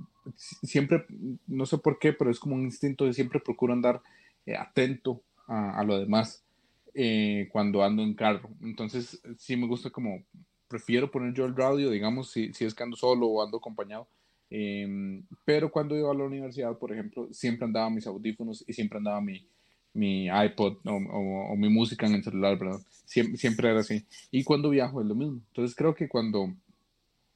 [0.63, 1.05] siempre,
[1.45, 4.01] no sé por qué, pero es como un instinto de siempre procuro andar
[4.47, 6.43] eh, atento a, a, lo demás
[6.95, 8.49] eh, cuando ando en carro.
[8.63, 10.23] Entonces, sí me gusta como,
[10.67, 14.07] prefiero poner yo el radio, digamos, si, si es que ando solo o ando acompañado,
[14.49, 18.97] Em, pero cuando iba a la universidad, por ejemplo, siempre andaba mis audífonos y siempre
[18.97, 19.45] andaba mi,
[19.93, 22.79] mi iPod o, mi música en el celular, ¿verdad?
[23.05, 24.05] Siempre, siempre, era así.
[24.31, 25.41] Y cuando viajo es lo mismo.
[25.47, 26.53] Entonces creo que cuando,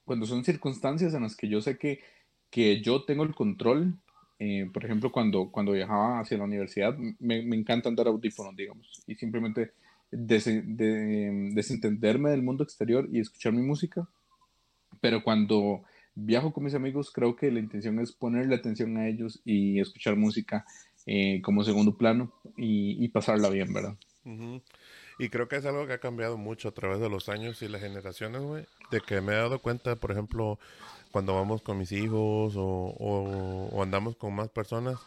[0.05, 1.99] cuando son circunstancias en las que yo sé que,
[2.49, 3.95] que yo tengo el control,
[4.39, 9.03] eh, por ejemplo, cuando, cuando viajaba hacia la universidad, me, me encanta andar audífonos, digamos,
[9.05, 9.71] y simplemente
[10.11, 14.07] desentenderme del mundo exterior y escuchar mi música.
[14.99, 15.83] Pero cuando
[16.15, 20.15] viajo con mis amigos, creo que la intención es ponerle atención a ellos y escuchar
[20.15, 20.65] música
[21.05, 23.97] eh, como segundo plano y, pasarla bien, ¿verdad?
[25.17, 27.67] Y creo que es algo que ha cambiado mucho a través de los años y
[27.67, 28.65] las generaciones, güey.
[28.91, 30.59] De que me he dado cuenta, por ejemplo,
[31.11, 34.99] cuando vamos con mis hijos o, andamos con más personas,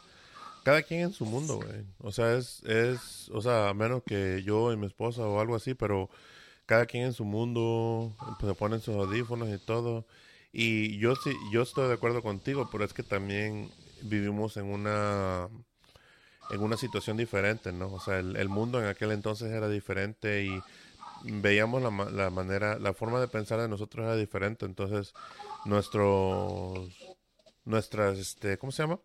[0.64, 1.84] cada quien en su mundo, güey.
[1.98, 5.74] O sea, es, es, o sea, menos que yo y mi esposa o algo así,
[5.74, 6.10] pero
[6.66, 10.06] cada quien en su mundo, pues, se ponen sus audífonos y todo.
[10.56, 13.70] Y yo sí, yo estoy de acuerdo contigo, pero es que también
[14.02, 15.48] vivimos en una
[16.50, 17.92] en una situación diferente, ¿no?
[17.92, 20.60] O sea, el, mundo en aquel entonces era diferente y
[21.24, 25.12] veíamos la, la, manera, la forma de pensar de nosotros era diferente, entonces
[25.64, 26.88] nuestros,
[27.64, 29.00] nuestras, este, ¿cómo se llama?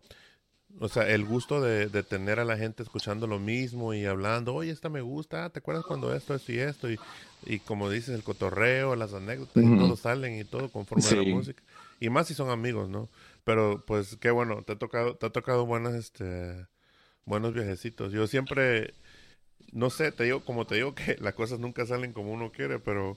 [0.78, 4.54] O sea, el gusto de, de, tener a la gente escuchando lo mismo y hablando,
[4.54, 6.90] oye, esta me gusta, ah, ¿te acuerdas cuando esto, esto y esto?
[6.90, 6.98] Y,
[7.44, 11.34] y como dices, el cotorreo, las anécdotas, y todo salen y todo conforme a la
[11.34, 11.62] música.
[12.00, 13.10] Y más si son amigos, ¿no?
[13.44, 16.66] Pero pues qué bueno, te ha tocado, te ha tocado buenas, este,
[17.26, 18.12] buenos viajecitos.
[18.12, 18.94] Yo siempre,
[19.72, 22.78] no sé, te digo, como te digo que las cosas nunca salen como uno quiere,
[22.78, 23.16] pero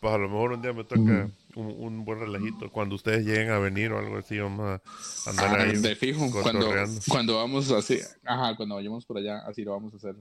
[0.00, 2.70] pues a lo mejor un día me toca un, buen relajito.
[2.70, 4.80] Cuando ustedes lleguen a venir o algo así, vamos
[5.26, 5.76] a andar ahí.
[5.76, 6.70] De fijo, cuando,
[7.08, 10.16] cuando vamos así, ajá, cuando vayamos por allá, así lo vamos a hacer.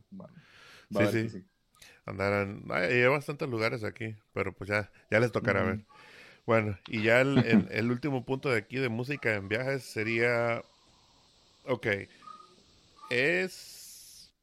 [1.12, 1.44] sí, sí.
[2.06, 5.86] Andarán, hay, bastantes lugares aquí, pero pues ya, ya les tocará ver.
[6.46, 7.38] Bueno, y ya el,
[7.72, 10.62] el, último punto de aquí de música en viajes sería,
[11.66, 11.88] ok,
[13.10, 14.34] es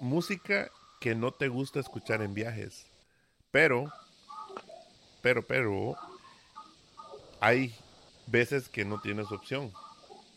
[0.00, 0.70] música
[1.00, 2.86] que no te gusta escuchar en viajes,
[3.50, 3.92] pero
[5.28, 5.96] pero, pero,
[7.38, 7.74] hay
[8.26, 9.70] veces que no tienes opción,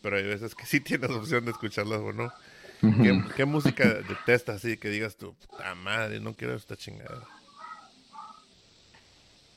[0.02, 2.30] pero hay veces que sí tienes opción de escucharlas o no.
[3.34, 7.26] ¿Qué, música detestas así que digas tú, puta madre, no quiero esta chingada?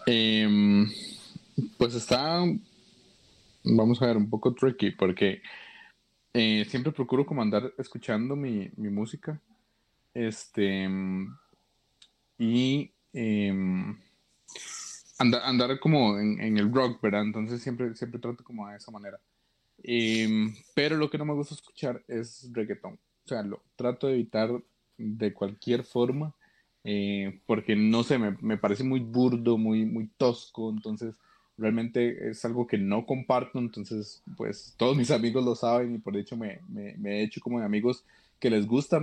[0.05, 0.89] Em,
[1.77, 2.45] pues está,
[3.63, 5.41] vamos a ver, un poco tricky porque
[6.33, 9.41] eh, siempre procuro como andar escuchando mi, mi música.
[10.13, 10.87] Este,
[12.37, 13.97] y em,
[15.17, 17.23] andar, andar como en, el rock, ¿verdad?
[17.23, 19.19] Entonces siempre, siempre trato como de esa manera.
[19.83, 22.93] Em, pero lo que no me gusta escuchar es reggaetón.
[22.93, 24.49] O sea, lo trato de evitar
[24.97, 26.33] de cualquier forma
[26.87, 31.15] eh, porque no sé, me, me, parece muy burdo, muy, muy tosco, entonces
[31.57, 36.15] realmente es algo que no comparto, entonces pues todos mis amigos lo saben y por
[36.15, 38.05] hecho me, me, me he hecho como de amigos
[38.39, 39.01] que les gusta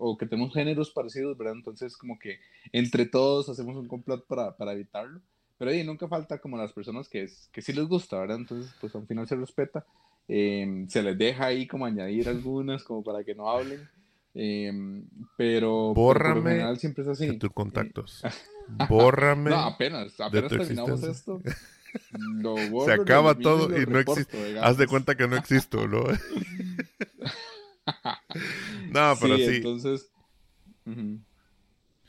[0.00, 1.54] o que tenemos géneros parecidos, ¿verdad?
[1.54, 2.40] Entonces como que
[2.72, 5.20] entre todos hacemos un complot para, para evitarlo,
[5.62, 8.38] pero ahí nunca falta como las personas que, que sí les gusta, ¿verdad?
[8.38, 9.86] Entonces pues al final se respeta,
[10.26, 13.88] eh, se les deja ahí como añadir algunas como para que no hablen.
[14.34, 15.04] Em,
[15.36, 17.28] pero Bórrame siempre es así.
[17.28, 18.24] de tus contactos.
[18.88, 19.50] Bórrame.
[19.50, 21.40] no, apenas, apenas terminamos esto.
[22.84, 24.58] Se acaba todo y no existe.
[24.58, 26.02] Haz de cuenta que no existo, ¿no?
[28.90, 29.58] no, pero sí.
[29.58, 30.10] Entonces.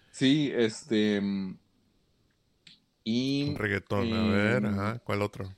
[0.09, 1.21] Sí, este.
[3.03, 3.55] Y.
[3.55, 4.99] reggaetón, a ver, em, ajá.
[4.99, 5.49] ¿Cuál otro?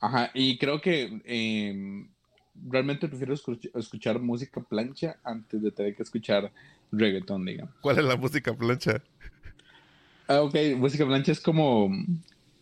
[0.00, 2.06] Ajá, y creo que eh,
[2.54, 6.52] realmente prefiero escuchar música plancha antes de tener que escuchar
[6.90, 7.74] reggaeton, digamos.
[7.80, 9.02] ¿Cuál es la música plancha?
[10.26, 11.90] Ah, ok, música plancha es como,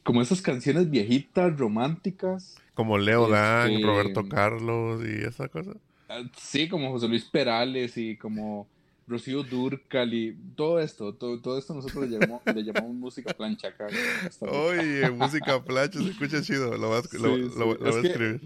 [0.03, 2.57] como esas canciones viejitas, románticas.
[2.75, 5.73] Como Leo Dan, este, Roberto Carlos y esa cosa.
[6.09, 8.68] Ah, sí, como José Luis Perales y como
[9.11, 13.69] Rocío Durcal y todo esto, todo, todo esto nosotros le llamamos, le llamamos música plancha
[13.69, 13.89] acá.
[14.41, 18.41] Oye, música plancha, se escucha chido, lo vas, lo, a escribir.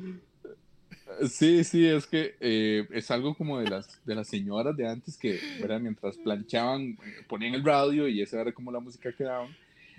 [1.30, 5.16] Sí, sí, es que eh, es algo como de las, de las señoras de antes
[5.16, 5.78] que, ¿verdad?
[5.80, 6.98] mientras planchaban,
[7.28, 9.54] ponían el radio y esa era como la música que daban.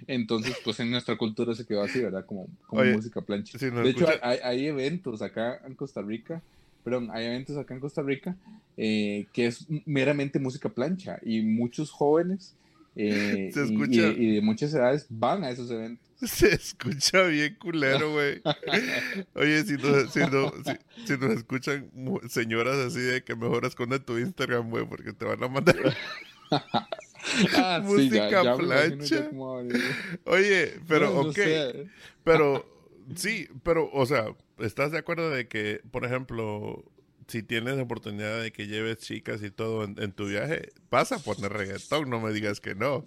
[0.07, 2.25] Entonces, pues en nuestra cultura se quedó así, ¿verdad?
[2.25, 3.57] Como, como música plancha.
[3.57, 6.41] de hecho, hay, hay, eventos acá en Costa Rica,
[6.85, 8.37] perdón, hay eventos acá en Costa Rica
[8.77, 12.55] eh, que es meramente música plancha y muchos jóvenes
[12.95, 16.05] y, y, de muchas edades van a esos eventos.
[16.15, 18.41] Se escucha bien culero, güey.
[19.33, 20.21] Oye, si nos, si,
[21.05, 21.91] si, nos escuchan
[22.29, 25.75] señoras así de que mejor esconde tu Instagram, güey, porque te van a mandar
[26.51, 29.29] ah, música plancha.
[30.25, 31.39] Oye, pero, ok.
[32.23, 32.74] Pero,
[33.15, 34.27] sí, pero, o sea,
[34.59, 36.83] ¿estás de acuerdo de que, por ejemplo,
[37.27, 41.19] si tienes la oportunidad de que lleves chicas y todo en, tu viaje, vas a
[41.19, 43.03] poner reggaetón, no me digas que no.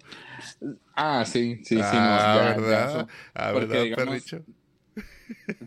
[0.95, 1.81] Ah, sí, sí, sí.
[1.81, 3.07] Ah, ¿verdad?
[3.33, 4.43] ah, ¿verdad, perricho?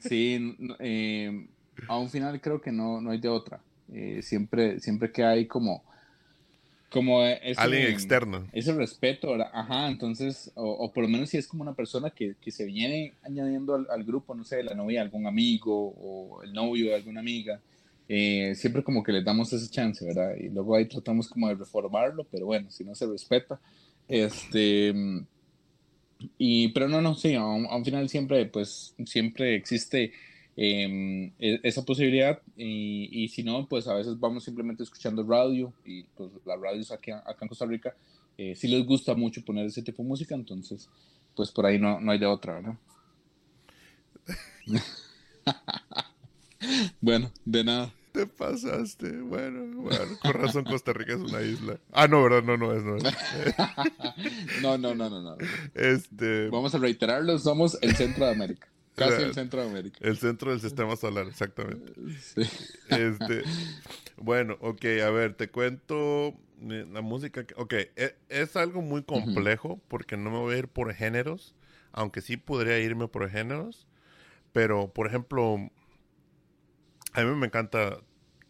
[0.00, 1.46] Sí, eh,
[1.88, 3.60] a un final creo que no, no hay de otra.
[3.92, 5.84] Eh, siempre, siempre que hay como
[6.92, 11.62] como ese, alguien externo ese respeto ajá entonces o, por lo menos si es como
[11.62, 15.26] una persona que, que se viene añadiendo al, al, grupo no sé la novia algún
[15.26, 17.60] amigo o el novio de alguna amiga
[18.08, 20.34] eh, siempre como que le damos esa chance, ¿verdad?
[20.36, 23.58] Y luego ahí tratamos como de reformarlo, pero bueno, si no se respeta.
[24.06, 24.92] Este,
[26.36, 30.12] y, pero no, no, sí, a un, final siempre, pues, siempre existe
[30.56, 35.72] em, e, esa posibilidad y, y, si no, pues a veces vamos simplemente escuchando radio
[35.84, 37.94] y pues las radios aquí, acá en Costa Rica
[38.38, 40.88] eh, sí les gusta mucho poner ese tipo de música, entonces,
[41.34, 42.76] pues por ahí no, no hay de otra, ¿verdad?
[47.00, 47.92] bueno, de nada.
[48.12, 49.22] Te pasaste.
[49.22, 51.78] Bueno, bueno, con razón Costa Rica es una isla.
[51.92, 52.42] Ah, no, ¿verdad?
[52.42, 53.02] No, no es, no es.
[54.62, 55.36] no, no, no, no, no.
[55.74, 56.50] Este...
[56.50, 58.68] Vamos a reiterarlo, somos el centro de América.
[58.94, 59.98] Casi el centro de América.
[60.02, 61.92] El centro del sistema solar, exactamente.
[62.20, 62.42] Sí.
[62.90, 63.42] Este,
[64.16, 66.34] bueno, ok, a ver, te cuento
[66.70, 67.44] eh, la música.
[67.56, 71.54] ok, e, es, algo muy complejo porque no me voy a ir por géneros,
[71.92, 73.86] aunque sí podría irme por géneros.
[74.52, 75.56] Pero, por ejemplo,
[77.14, 77.98] a mí me encanta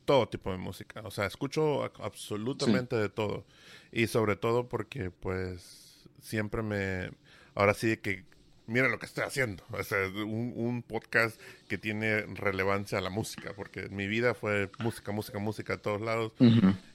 [0.05, 1.01] todo tipo de música.
[1.05, 3.47] O sea, escucho absolutamente de todo.
[3.93, 7.11] Y sobre todo porque, pues, siempre me...
[7.55, 8.25] Ahora sí que...
[8.73, 9.63] Mira lo que estoy haciendo.
[9.71, 13.53] O sea, un, un podcast que tiene relevancia a la música.
[13.55, 16.33] Porque mi vida fue música, música, música a todos lados.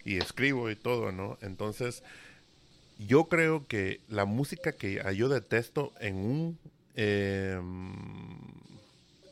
[0.03, 1.38] Y escribo y todo, ¿no?
[1.41, 2.03] Entonces,
[2.97, 6.59] yo creo que la música que yo detesto en un...
[6.95, 7.93] Em,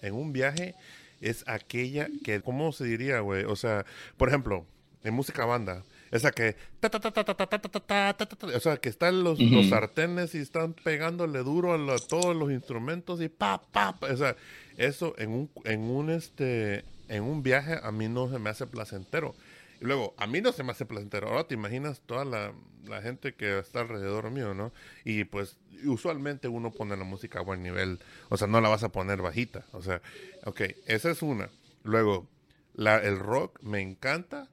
[0.03, 0.75] en un viaje
[1.19, 3.43] es aquella que, ¿cómo se diría, güey?
[3.45, 3.85] O sea,
[4.17, 4.67] por ejemplo,
[5.03, 5.83] en música banda,
[6.16, 12.36] esa que, o sea, que están los, los sartenes y están pegándole duro a, todos
[12.36, 14.36] los instrumentos y pa, pa, o sea,
[14.78, 18.66] eso en un, en un, este, en un viaje a mí no se me hace
[18.68, 19.36] placentero.
[19.82, 21.28] Y luego, a mí no se me hace placentero.
[21.28, 22.53] Ahora te imaginas toda la,
[22.88, 24.72] la gente que está alrededor mío, ¿no?
[25.03, 27.99] Y pues usualmente uno pone la música a buen nivel.
[28.30, 29.66] O sea, no la vas a poner bajita.
[29.74, 30.01] O sea,
[30.45, 31.49] ok, esa es una.
[31.84, 32.28] Luego,
[32.74, 34.49] la, el rock me encanta,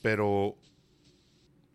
[0.00, 0.56] pero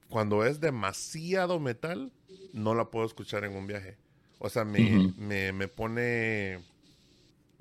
[0.10, 2.12] cuando es demasiado metal,
[2.54, 3.98] no la puedo escuchar en un viaje.
[4.40, 6.60] O sea, me, me, me pone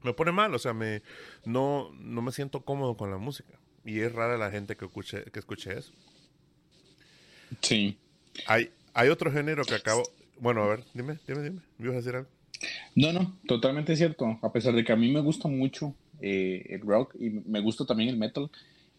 [0.02, 1.02] me pone mal, o sea, me
[1.44, 3.58] no, no me siento cómodo con la música.
[3.84, 5.92] Y es rara la gente que escuche, que escuche eso.
[7.60, 7.96] Sí.
[8.46, 10.02] Hay, hay otro género que acabo.
[10.38, 11.60] Bueno, a ver, dime, dime, dime.
[11.78, 12.28] ¿Me ibas a decir algo?
[12.94, 14.38] No, no, totalmente cierto.
[14.42, 17.84] A pesar de que a mí me gusta mucho eh, el rock y me gusta
[17.84, 18.50] también el metal.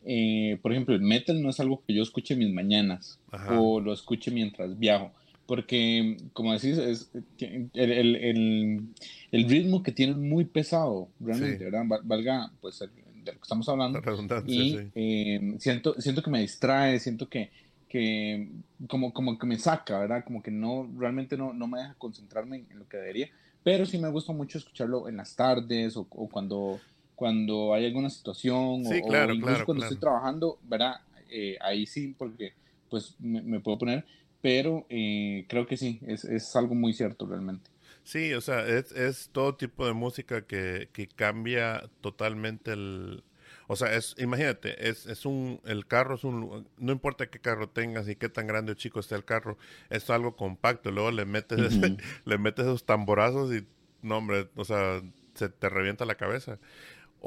[0.05, 3.19] Eh, por ejemplo, el metal no es algo que yo escuche en mis mañanas
[3.49, 5.11] o lo escuche mientras viajo.
[5.45, 7.69] Porque, como decís, es, el,
[8.17, 8.89] el,
[9.31, 12.01] el, ritmo que tiene es muy pesado, realmente, ¿verdad?
[12.03, 12.87] Valga, pues, de
[13.33, 14.01] lo que estamos hablando.
[14.45, 17.49] Y eh, siento, siento que me distrae, siento que,
[17.87, 18.49] que
[18.87, 20.25] como, como que me saca, ¿verdad?
[20.25, 23.29] Como que no, realmente no, no me deja concentrarme en, lo que debería.
[23.63, 26.79] Pero sí me gusta mucho escucharlo en las tardes o, o cuando
[27.17, 31.01] cuando hay alguna situación o, incluso cuando estoy trabajando, ¿verdad?
[31.31, 32.53] Eh, ahí sí, porque
[32.91, 34.05] pues me, puedo poner,
[34.39, 37.71] pero eh, creo que sí, es, es, algo muy cierto realmente.
[38.03, 43.23] Sí, o sea, es, es todo tipo de música que, que, cambia totalmente el...
[43.65, 47.67] O sea, es, imagínate, es, es un, el carro es un, no importa qué carro
[47.67, 49.57] tengas y qué tan grande o chico esté el carro,
[49.89, 51.57] es algo compacto, luego le metes,
[52.25, 53.65] le metes esos tamborazos y,
[54.03, 55.01] no hombre, o sea,
[55.33, 56.59] se te revienta la cabeza.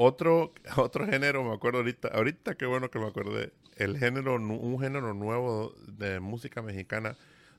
[0.03, 4.79] Otro, otro género, me acuerdo ahorita, ahorita qué bueno que me acordé, el género, un
[4.79, 7.15] género nuevo de música mexicana,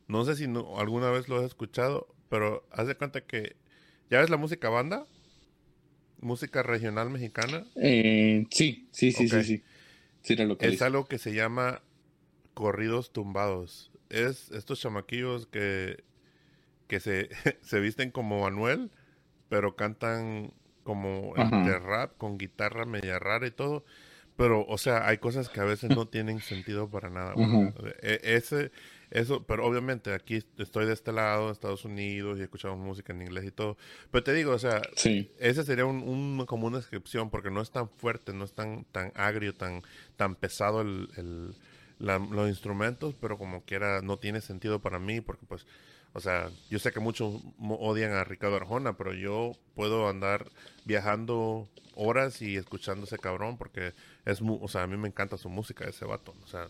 [0.08, 3.54] no sé si alguna vez lo has escuchado, pero haz de cuenta que,
[4.10, 5.06] ¿ya ves la música banda?
[6.20, 7.64] ¿Música regional mexicana?
[7.76, 10.36] Eh, sí, sí, sí, sí, sí.
[10.58, 11.80] es algo que se llama
[12.54, 13.92] corridos tumbados.
[14.10, 16.02] Es estos chamaquillos que,
[16.88, 17.28] que se,
[17.62, 18.90] se visten como Manuel,
[19.48, 20.52] pero cantan
[20.82, 23.84] como el de rap con guitarra media rara y todo.
[24.36, 27.34] Pero, o sea, hay cosas que a veces no tienen sentido para nada.
[28.02, 28.72] E, ese,
[29.10, 33.22] eso, pero obviamente aquí estoy de este lado, en Estados Unidos, y escuchamos música en
[33.22, 33.76] inglés y todo.
[34.10, 34.80] Pero te digo, o sea,
[35.38, 39.12] ese sería un, como una descripción, porque no es tan fuerte, no es tan, tan
[39.14, 39.82] agrio, tan,
[40.16, 41.54] tan pesado el, el
[42.02, 45.66] los instrumentos, pero como quiera no tiene sentido para mí, porque pues
[46.14, 50.50] o sea, yo sé que muchos odian a Ricardo Arjona, pero yo puedo andar
[50.84, 53.92] viajando horas y escuchando ese cabrón porque
[54.24, 56.34] es, o sea, a mí me encanta su música, ese vato.
[56.44, 56.68] O sea,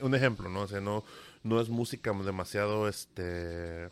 [0.00, 0.62] un ejemplo, ¿no?
[0.62, 1.04] O sea, no,
[1.44, 3.88] no es música demasiado, este,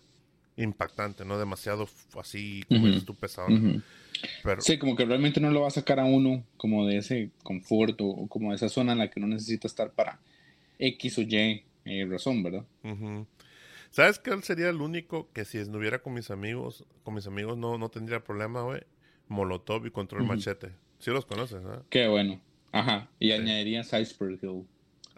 [0.56, 3.48] impactante, no demasiado así, como uh pesado.
[4.42, 7.30] Pero, sí, como que realmente no lo va a sacar a uno como de ese
[7.42, 10.20] confort o, como de esa zona en la que uno necesita estar para
[10.78, 12.64] X o Y eh, razón, ¿verdad?
[13.95, 17.78] ¿Sabes qué sería el único que si estuviera con mis amigos, con mis amigos no,
[17.78, 18.82] no tendría problema, güey?
[19.28, 20.72] Molotov y Control Machete.
[20.99, 21.86] Sí los conoces, ¿no?
[21.90, 22.40] Qué bueno.
[22.72, 23.09] Ajá.
[23.20, 24.66] Y añadiría Iceberg Hill.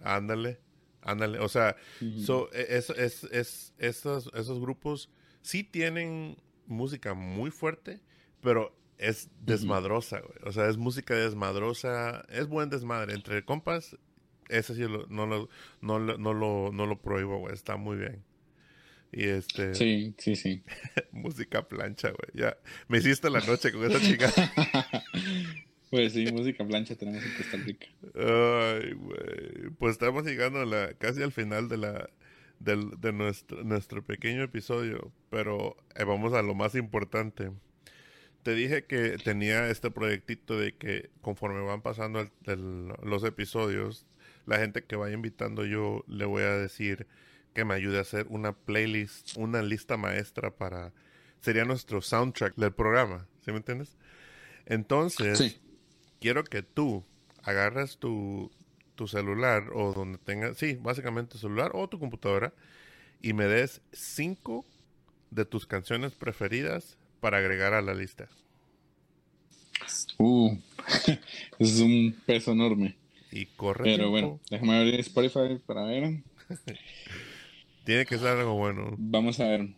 [0.02, 0.58] Ándale.
[1.00, 1.38] Ándale.
[1.38, 5.08] O sea, e, es, es, es, esos, esos grupos
[5.40, 8.02] sí tienen música muy fuerte,
[8.42, 10.38] pero es desmadrosa, güey.
[10.44, 12.26] O sea, es música desmadrosa.
[12.28, 13.14] Es buen desmadre.
[13.14, 13.96] Entre compas,
[14.50, 15.48] ese sí no, lo,
[15.80, 17.54] no, no, lo, no lo prohíbo, güey.
[17.54, 18.22] Está muy bien.
[19.12, 19.74] Y este.
[19.74, 20.62] Sí, sí, sí.
[21.12, 22.30] música plancha, güey.
[22.34, 22.56] Ya.
[22.88, 24.32] Me hiciste la noche con esa chica.
[25.90, 27.86] pues sí, música plancha tenemos en Costa Rica.
[28.14, 29.70] Ay, güey.
[29.78, 32.10] Pues estamos llegando a la, casi al final de la.
[32.58, 37.50] Del, de nuestro, nuestro pequeño episodio, pero eh, vamos a lo más importante.
[38.42, 42.26] Te dije que tenía este proyectito de que conforme van pasando
[43.02, 44.06] los episodios,
[44.46, 47.06] la gente que vaya invitando yo le voy a decir
[47.56, 50.92] que me ayude a hacer una playlist, una lista maestra para...
[51.40, 53.96] Sería nuestro soundtrack del programa, ¿sí me entiendes?
[54.66, 55.58] Entonces,
[56.20, 57.02] quiero que tú
[57.42, 58.50] agarras tu,
[58.94, 62.52] tu celular o donde tengas, sí, básicamente tu celular o tu computadora
[63.22, 64.66] y me des cinco
[65.30, 68.28] de tus canciones preferidas para agregar a la lista.
[70.18, 70.58] Uh,
[71.58, 72.96] es un peso enorme.
[73.32, 73.84] Y corre.
[73.84, 76.22] Pero bueno, déjame abrir Spotify para ver.
[77.86, 78.96] Tiene que ser algo bueno.
[78.98, 79.68] Vamos a ver.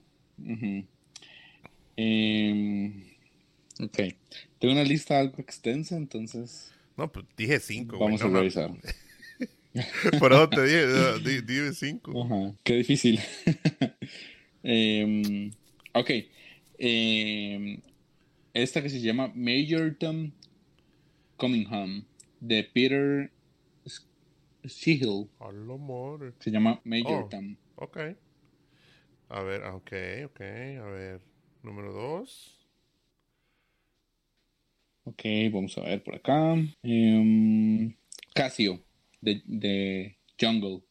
[1.94, 3.04] Em,
[3.78, 3.98] ok.
[4.58, 6.72] Tengo una lista algo extensa, entonces.
[6.96, 7.98] No, pues dije cinco.
[7.98, 8.70] Vamos a revisar.
[10.18, 12.24] Por eso te dije, dije cinco.
[12.24, 12.54] Ajá.
[12.64, 13.20] Qué difícil.
[14.62, 15.50] Em,
[15.92, 16.10] ok.
[16.78, 17.80] Em,
[18.54, 20.30] esta que se llama Major Tom
[21.36, 22.04] Coming Home
[22.40, 23.30] de Peter
[24.64, 25.28] Siegel.
[26.40, 27.28] Se llama Major oh.
[27.28, 27.56] Tom.
[27.80, 27.96] Ok.
[29.28, 29.92] A ver, ah, ok,
[30.26, 30.40] ok.
[30.40, 31.20] A ver,
[31.62, 32.58] número dos.
[35.04, 35.22] Ok,
[35.52, 36.54] vamos a ver por acá.
[36.82, 37.94] Um,
[38.34, 38.82] Casio,
[39.20, 40.82] de, de Jungle.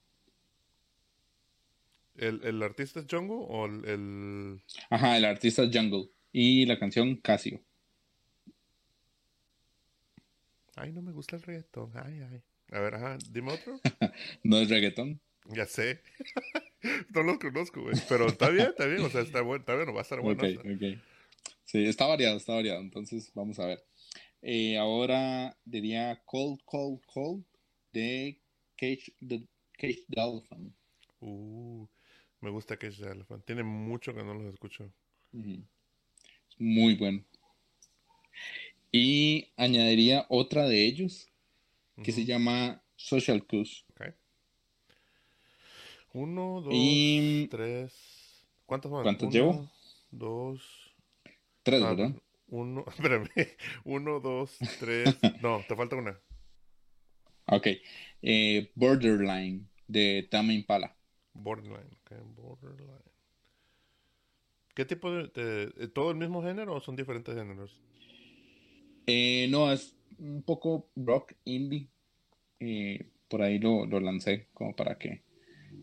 [2.16, 6.10] ¿El, ¿El, artista es Jungle o el, Ajá, el artista es Jungle.
[6.32, 7.62] Y la canción Casio.
[10.78, 11.92] Ay, no me gusta el reggaetón.
[11.96, 12.42] Ay, ay.
[12.72, 13.80] A ver, ajá, dime otro.
[14.44, 15.20] no es reggaetón.
[15.50, 16.02] Ya sé.
[17.14, 17.96] no los conozco, güey.
[18.08, 19.02] Pero está bien, está bien.
[19.02, 20.42] O sea, está bueno, está bueno, va a estar bueno.
[20.42, 21.00] Ok, ok.
[21.66, 22.82] Sí, está variado, está variado.
[22.82, 23.84] Entonces, vamos a ver.
[24.42, 27.44] Eh, ahora diría Cold, Cold, Cold
[27.92, 28.40] de
[28.78, 30.74] Cage the, Cage the Elephant.
[31.20, 31.86] Uh,
[32.42, 33.44] me gusta Cage the Elephant.
[33.46, 34.92] Tiene mucho que no los escucho.
[36.60, 37.24] Muy bueno.
[38.92, 41.28] Y añadiría otra de ellos
[42.04, 43.86] que se llama Social Cues.
[43.92, 44.14] Okay.
[46.14, 48.48] Uno, dos, tres.
[48.66, 49.04] ¿Cuántos van?
[49.04, 49.70] ¿Cuántos llevo?
[50.12, 50.94] Dos.
[51.64, 52.16] Tres, ah, ¿verdad?
[52.48, 53.30] Uno, espérame.
[53.84, 55.18] Uno, dos, tres.
[55.42, 56.20] no, te falta una.
[57.48, 57.68] Ok.
[58.22, 60.96] Eh, Borderline de Tame Impala.
[61.34, 62.12] Borderline, ok.
[62.36, 63.18] Borderline.
[64.74, 67.82] ¿Qué tipo de, ¿Todo el mismo género o son diferentes géneros?
[69.08, 71.88] Eh, no, es un poco rock indie.
[72.60, 75.22] Eh, por ahí lo, lo, lancé como para que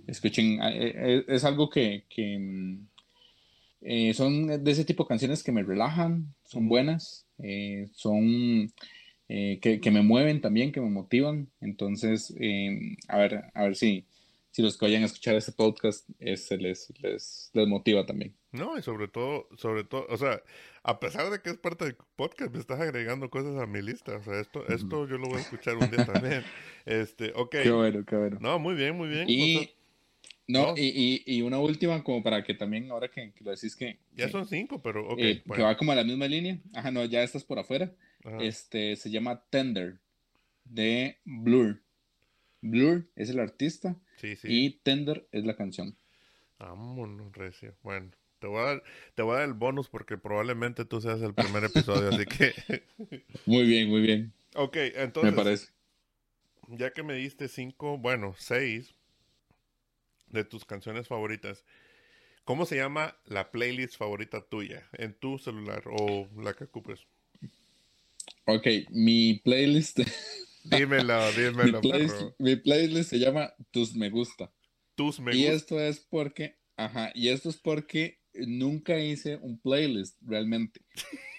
[0.06, 0.60] escuchen.
[0.62, 6.34] Eh, es, algo que, que mm, son de ese tipo de canciones que me relajan,
[6.44, 7.26] son buenas,
[7.92, 8.72] son
[9.28, 11.50] que, que, me mueven también, que me motivan.
[11.60, 12.34] Entonces,
[13.08, 14.06] a ver, a ver si,
[14.50, 18.34] si los que vayan a escuchar este podcast se les, les, les motiva también.
[18.54, 20.40] No, y sobre todo, sobre todo, o sea,
[20.84, 24.16] a pesar de que es parte del podcast, me estás agregando cosas a mi lista.
[24.16, 26.44] O sea, esto, esto yo lo voy a escuchar un día también.
[26.86, 27.50] Este, ok.
[27.62, 28.36] Qué bueno, qué bueno.
[28.40, 29.24] No, muy bien, muy bien.
[29.26, 29.70] Y,
[30.46, 33.98] no, Y, y, una última, como para que también, ahora que, lo decís que...
[34.14, 35.18] Ya son cinco, pero ok.
[35.18, 36.58] Eh, que va como a la misma línea.
[36.74, 37.92] Ajá, no, ya estás por afuera.
[38.40, 39.98] Este, se llama Tender,
[40.64, 41.82] de Blur.
[42.60, 43.96] Blur es el artista.
[44.16, 44.48] Sí, sí.
[44.50, 45.96] Y Tender es la canción.
[46.58, 47.74] Vámonos, recio.
[47.82, 48.10] Bueno.
[48.38, 48.82] Te voy, a dar,
[49.14, 52.52] te voy a dar el bonus porque probablemente tú seas el primer episodio, así que...
[53.46, 54.34] muy bien, muy bien.
[54.54, 55.32] Ok, entonces...
[55.32, 55.68] Me parece.
[56.68, 58.94] Ya que me diste cinco, bueno, seis
[60.34, 61.64] de tus canciones favoritas,
[62.44, 67.00] ¿cómo se llama la playlist favorita tuya en tu celular o la que ocupes?
[68.44, 70.00] Ok, mi playlist...
[70.64, 71.80] dímelo, dímelo.
[71.80, 74.52] Mi playlist, mi playlist se llama Tus Me Gusta.
[74.94, 75.38] Tus Me Gusta.
[75.38, 76.58] Y esto es porque...
[76.76, 80.80] Ajá, y esto es porque nunca hice un playlist realmente,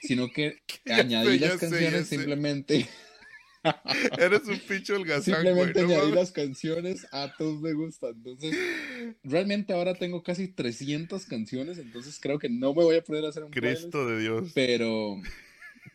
[0.01, 2.87] sino que añadí las canciones simplemente.
[4.19, 8.11] Eres un pinche holgazán, Simplemente añadí las canciones a todos me gustan.
[8.15, 8.55] Entonces,
[9.23, 13.43] realmente ahora tengo casi 300 canciones, entonces creo que no me voy a poder hacer
[13.43, 14.51] un Cristo de Dios.
[14.53, 15.21] Pero,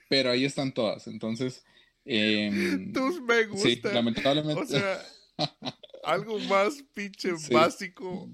[0.09, 1.07] pero ahí están todas.
[1.07, 1.65] Entonces,
[2.05, 3.71] eh, tus me gustan.
[3.71, 4.63] Sí, lamentablemente.
[4.63, 5.03] O sea,
[6.05, 8.29] algo más pinche básico.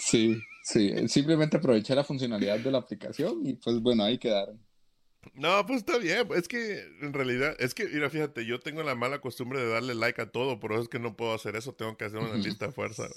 [0.00, 0.40] Sí.
[0.68, 4.60] Sí, simplemente aproveché la funcionalidad de la aplicación y pues bueno, ahí quedaron.
[5.34, 6.26] No, pues está bien.
[6.34, 9.94] Es que en realidad, es que, mira, fíjate, yo tengo la mala costumbre de darle
[9.94, 12.66] like a todo, pero es que no puedo hacer eso, tengo que hacer una lista
[12.66, 13.08] de fuerza.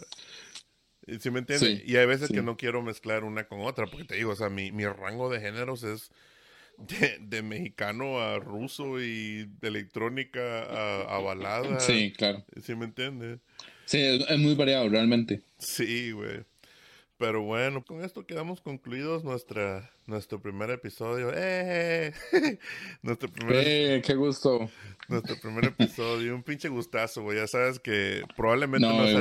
[1.20, 1.82] ¿Sí me entiendes?
[1.86, 4.50] y hay veces que no quiero mezclar una con otra, porque te digo, o sea,
[4.50, 6.12] mi, mi rango de géneros es
[7.20, 11.80] de, mexicano a ruso y de electrónica a, a balada.
[11.80, 12.46] Sí, claro.
[12.62, 13.40] ¿Sí me entiendes?
[13.86, 15.42] Sí, es muy variado, realmente.
[15.58, 16.44] Sí, güey.
[17.22, 21.30] Pero bueno, con esto quedamos concluidos nuestra, nuestro primer episodio.
[21.36, 22.14] ¡Eh!
[23.04, 24.02] nuestro primer, ¡Eh!
[24.04, 24.68] ¡Qué gusto!
[25.08, 26.34] Nuestro primer episodio.
[26.34, 27.38] Un pinche gustazo, güey.
[27.38, 29.20] Ya sabes que probablemente no, sea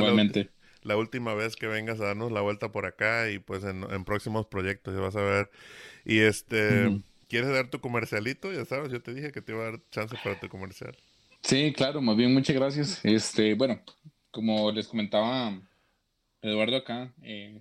[0.81, 4.47] la, última vez que vengas a darnos la vuelta por acá y pues en, próximos
[4.47, 5.51] proyectos ya vas a ver.
[6.07, 8.51] Y este, ¿quieres dar tu comercialito?
[8.51, 10.97] Ya sabes, yo te dije que te iba a dar chance para tu comercial.
[11.43, 13.05] Sí, claro, más bien muchas gracias.
[13.05, 13.83] Este, bueno,
[14.31, 15.61] como les comentaba
[16.41, 17.61] Eduardo acá, eh,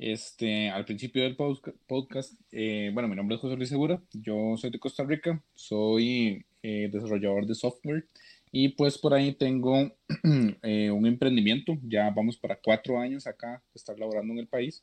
[0.00, 4.70] este, al principio del podcast, eh, bueno, mi nombre es José Luis Segura, yo soy
[4.70, 8.06] de Costa Rica, soy eh, desarrollador de software
[8.50, 9.94] y pues por ahí tengo
[10.62, 14.82] eh, un emprendimiento, ya vamos para cuatro años acá estar laborando en el país.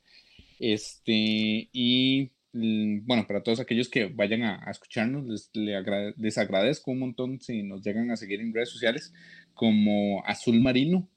[0.60, 5.50] Este, y mm, bueno, para todos aquellos que vayan a, escucharnos, les,
[6.16, 9.12] les, agradezco un montón si nos llegan a seguir en redes sociales
[9.52, 11.08] como Azul Marino,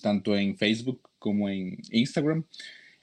[0.00, 2.46] tanto en Facebook como en Instagram.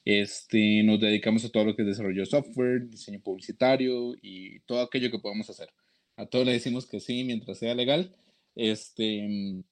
[0.03, 4.81] Este, nos dedicamos a todo lo que es desarrollo de software, diseño publicitario y todo
[4.81, 5.69] aquello que podamos hacer.
[6.15, 8.15] A todos le decimos que sí mientras sea legal.
[8.55, 9.63] Este,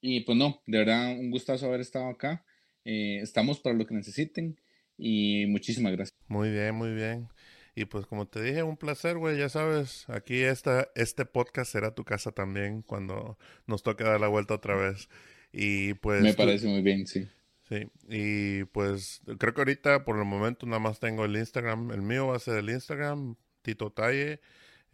[0.00, 2.44] y pues no, de verdad un gustazo haber estado acá.
[2.84, 4.58] Eh, estamos para lo que necesiten
[4.96, 6.18] y muchísimas gracias.
[6.28, 7.28] Muy bien, muy bien.
[7.74, 11.94] Y pues como te dije, un placer, güey, ya sabes, aquí esta, este podcast será
[11.94, 15.08] tu casa también cuando nos toque dar la vuelta otra vez.
[15.52, 16.22] Y pues...
[16.22, 17.28] Me parece muy bien, sí.
[17.70, 22.02] Sí, y pues creo que ahorita por el momento nada más tengo el Instagram, el
[22.02, 24.40] mío va a ser el Instagram, Tito Talle,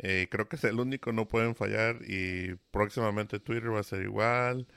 [0.01, 1.99] Eh, creo que es el único, no pueden fallar.
[2.09, 4.69] Y próximamente Twitter va a ser igual.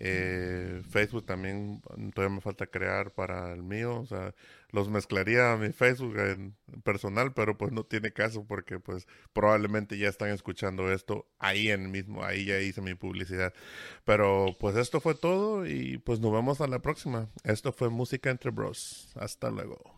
[0.00, 1.82] Eh, Facebook también
[2.14, 4.00] todavía me falta crear para el mío.
[4.00, 4.34] O sea,
[4.70, 9.98] los mezclaría a mi Facebook en personal, pero pues no tiene caso porque pues probablemente
[9.98, 13.52] ya están escuchando esto ahí en mismo, ahí ya hice mi publicidad.
[14.04, 17.28] Pero pues esto fue todo y pues nos vemos a la próxima.
[17.42, 19.12] Esto fue Música entre Bros.
[19.16, 19.97] Hasta luego.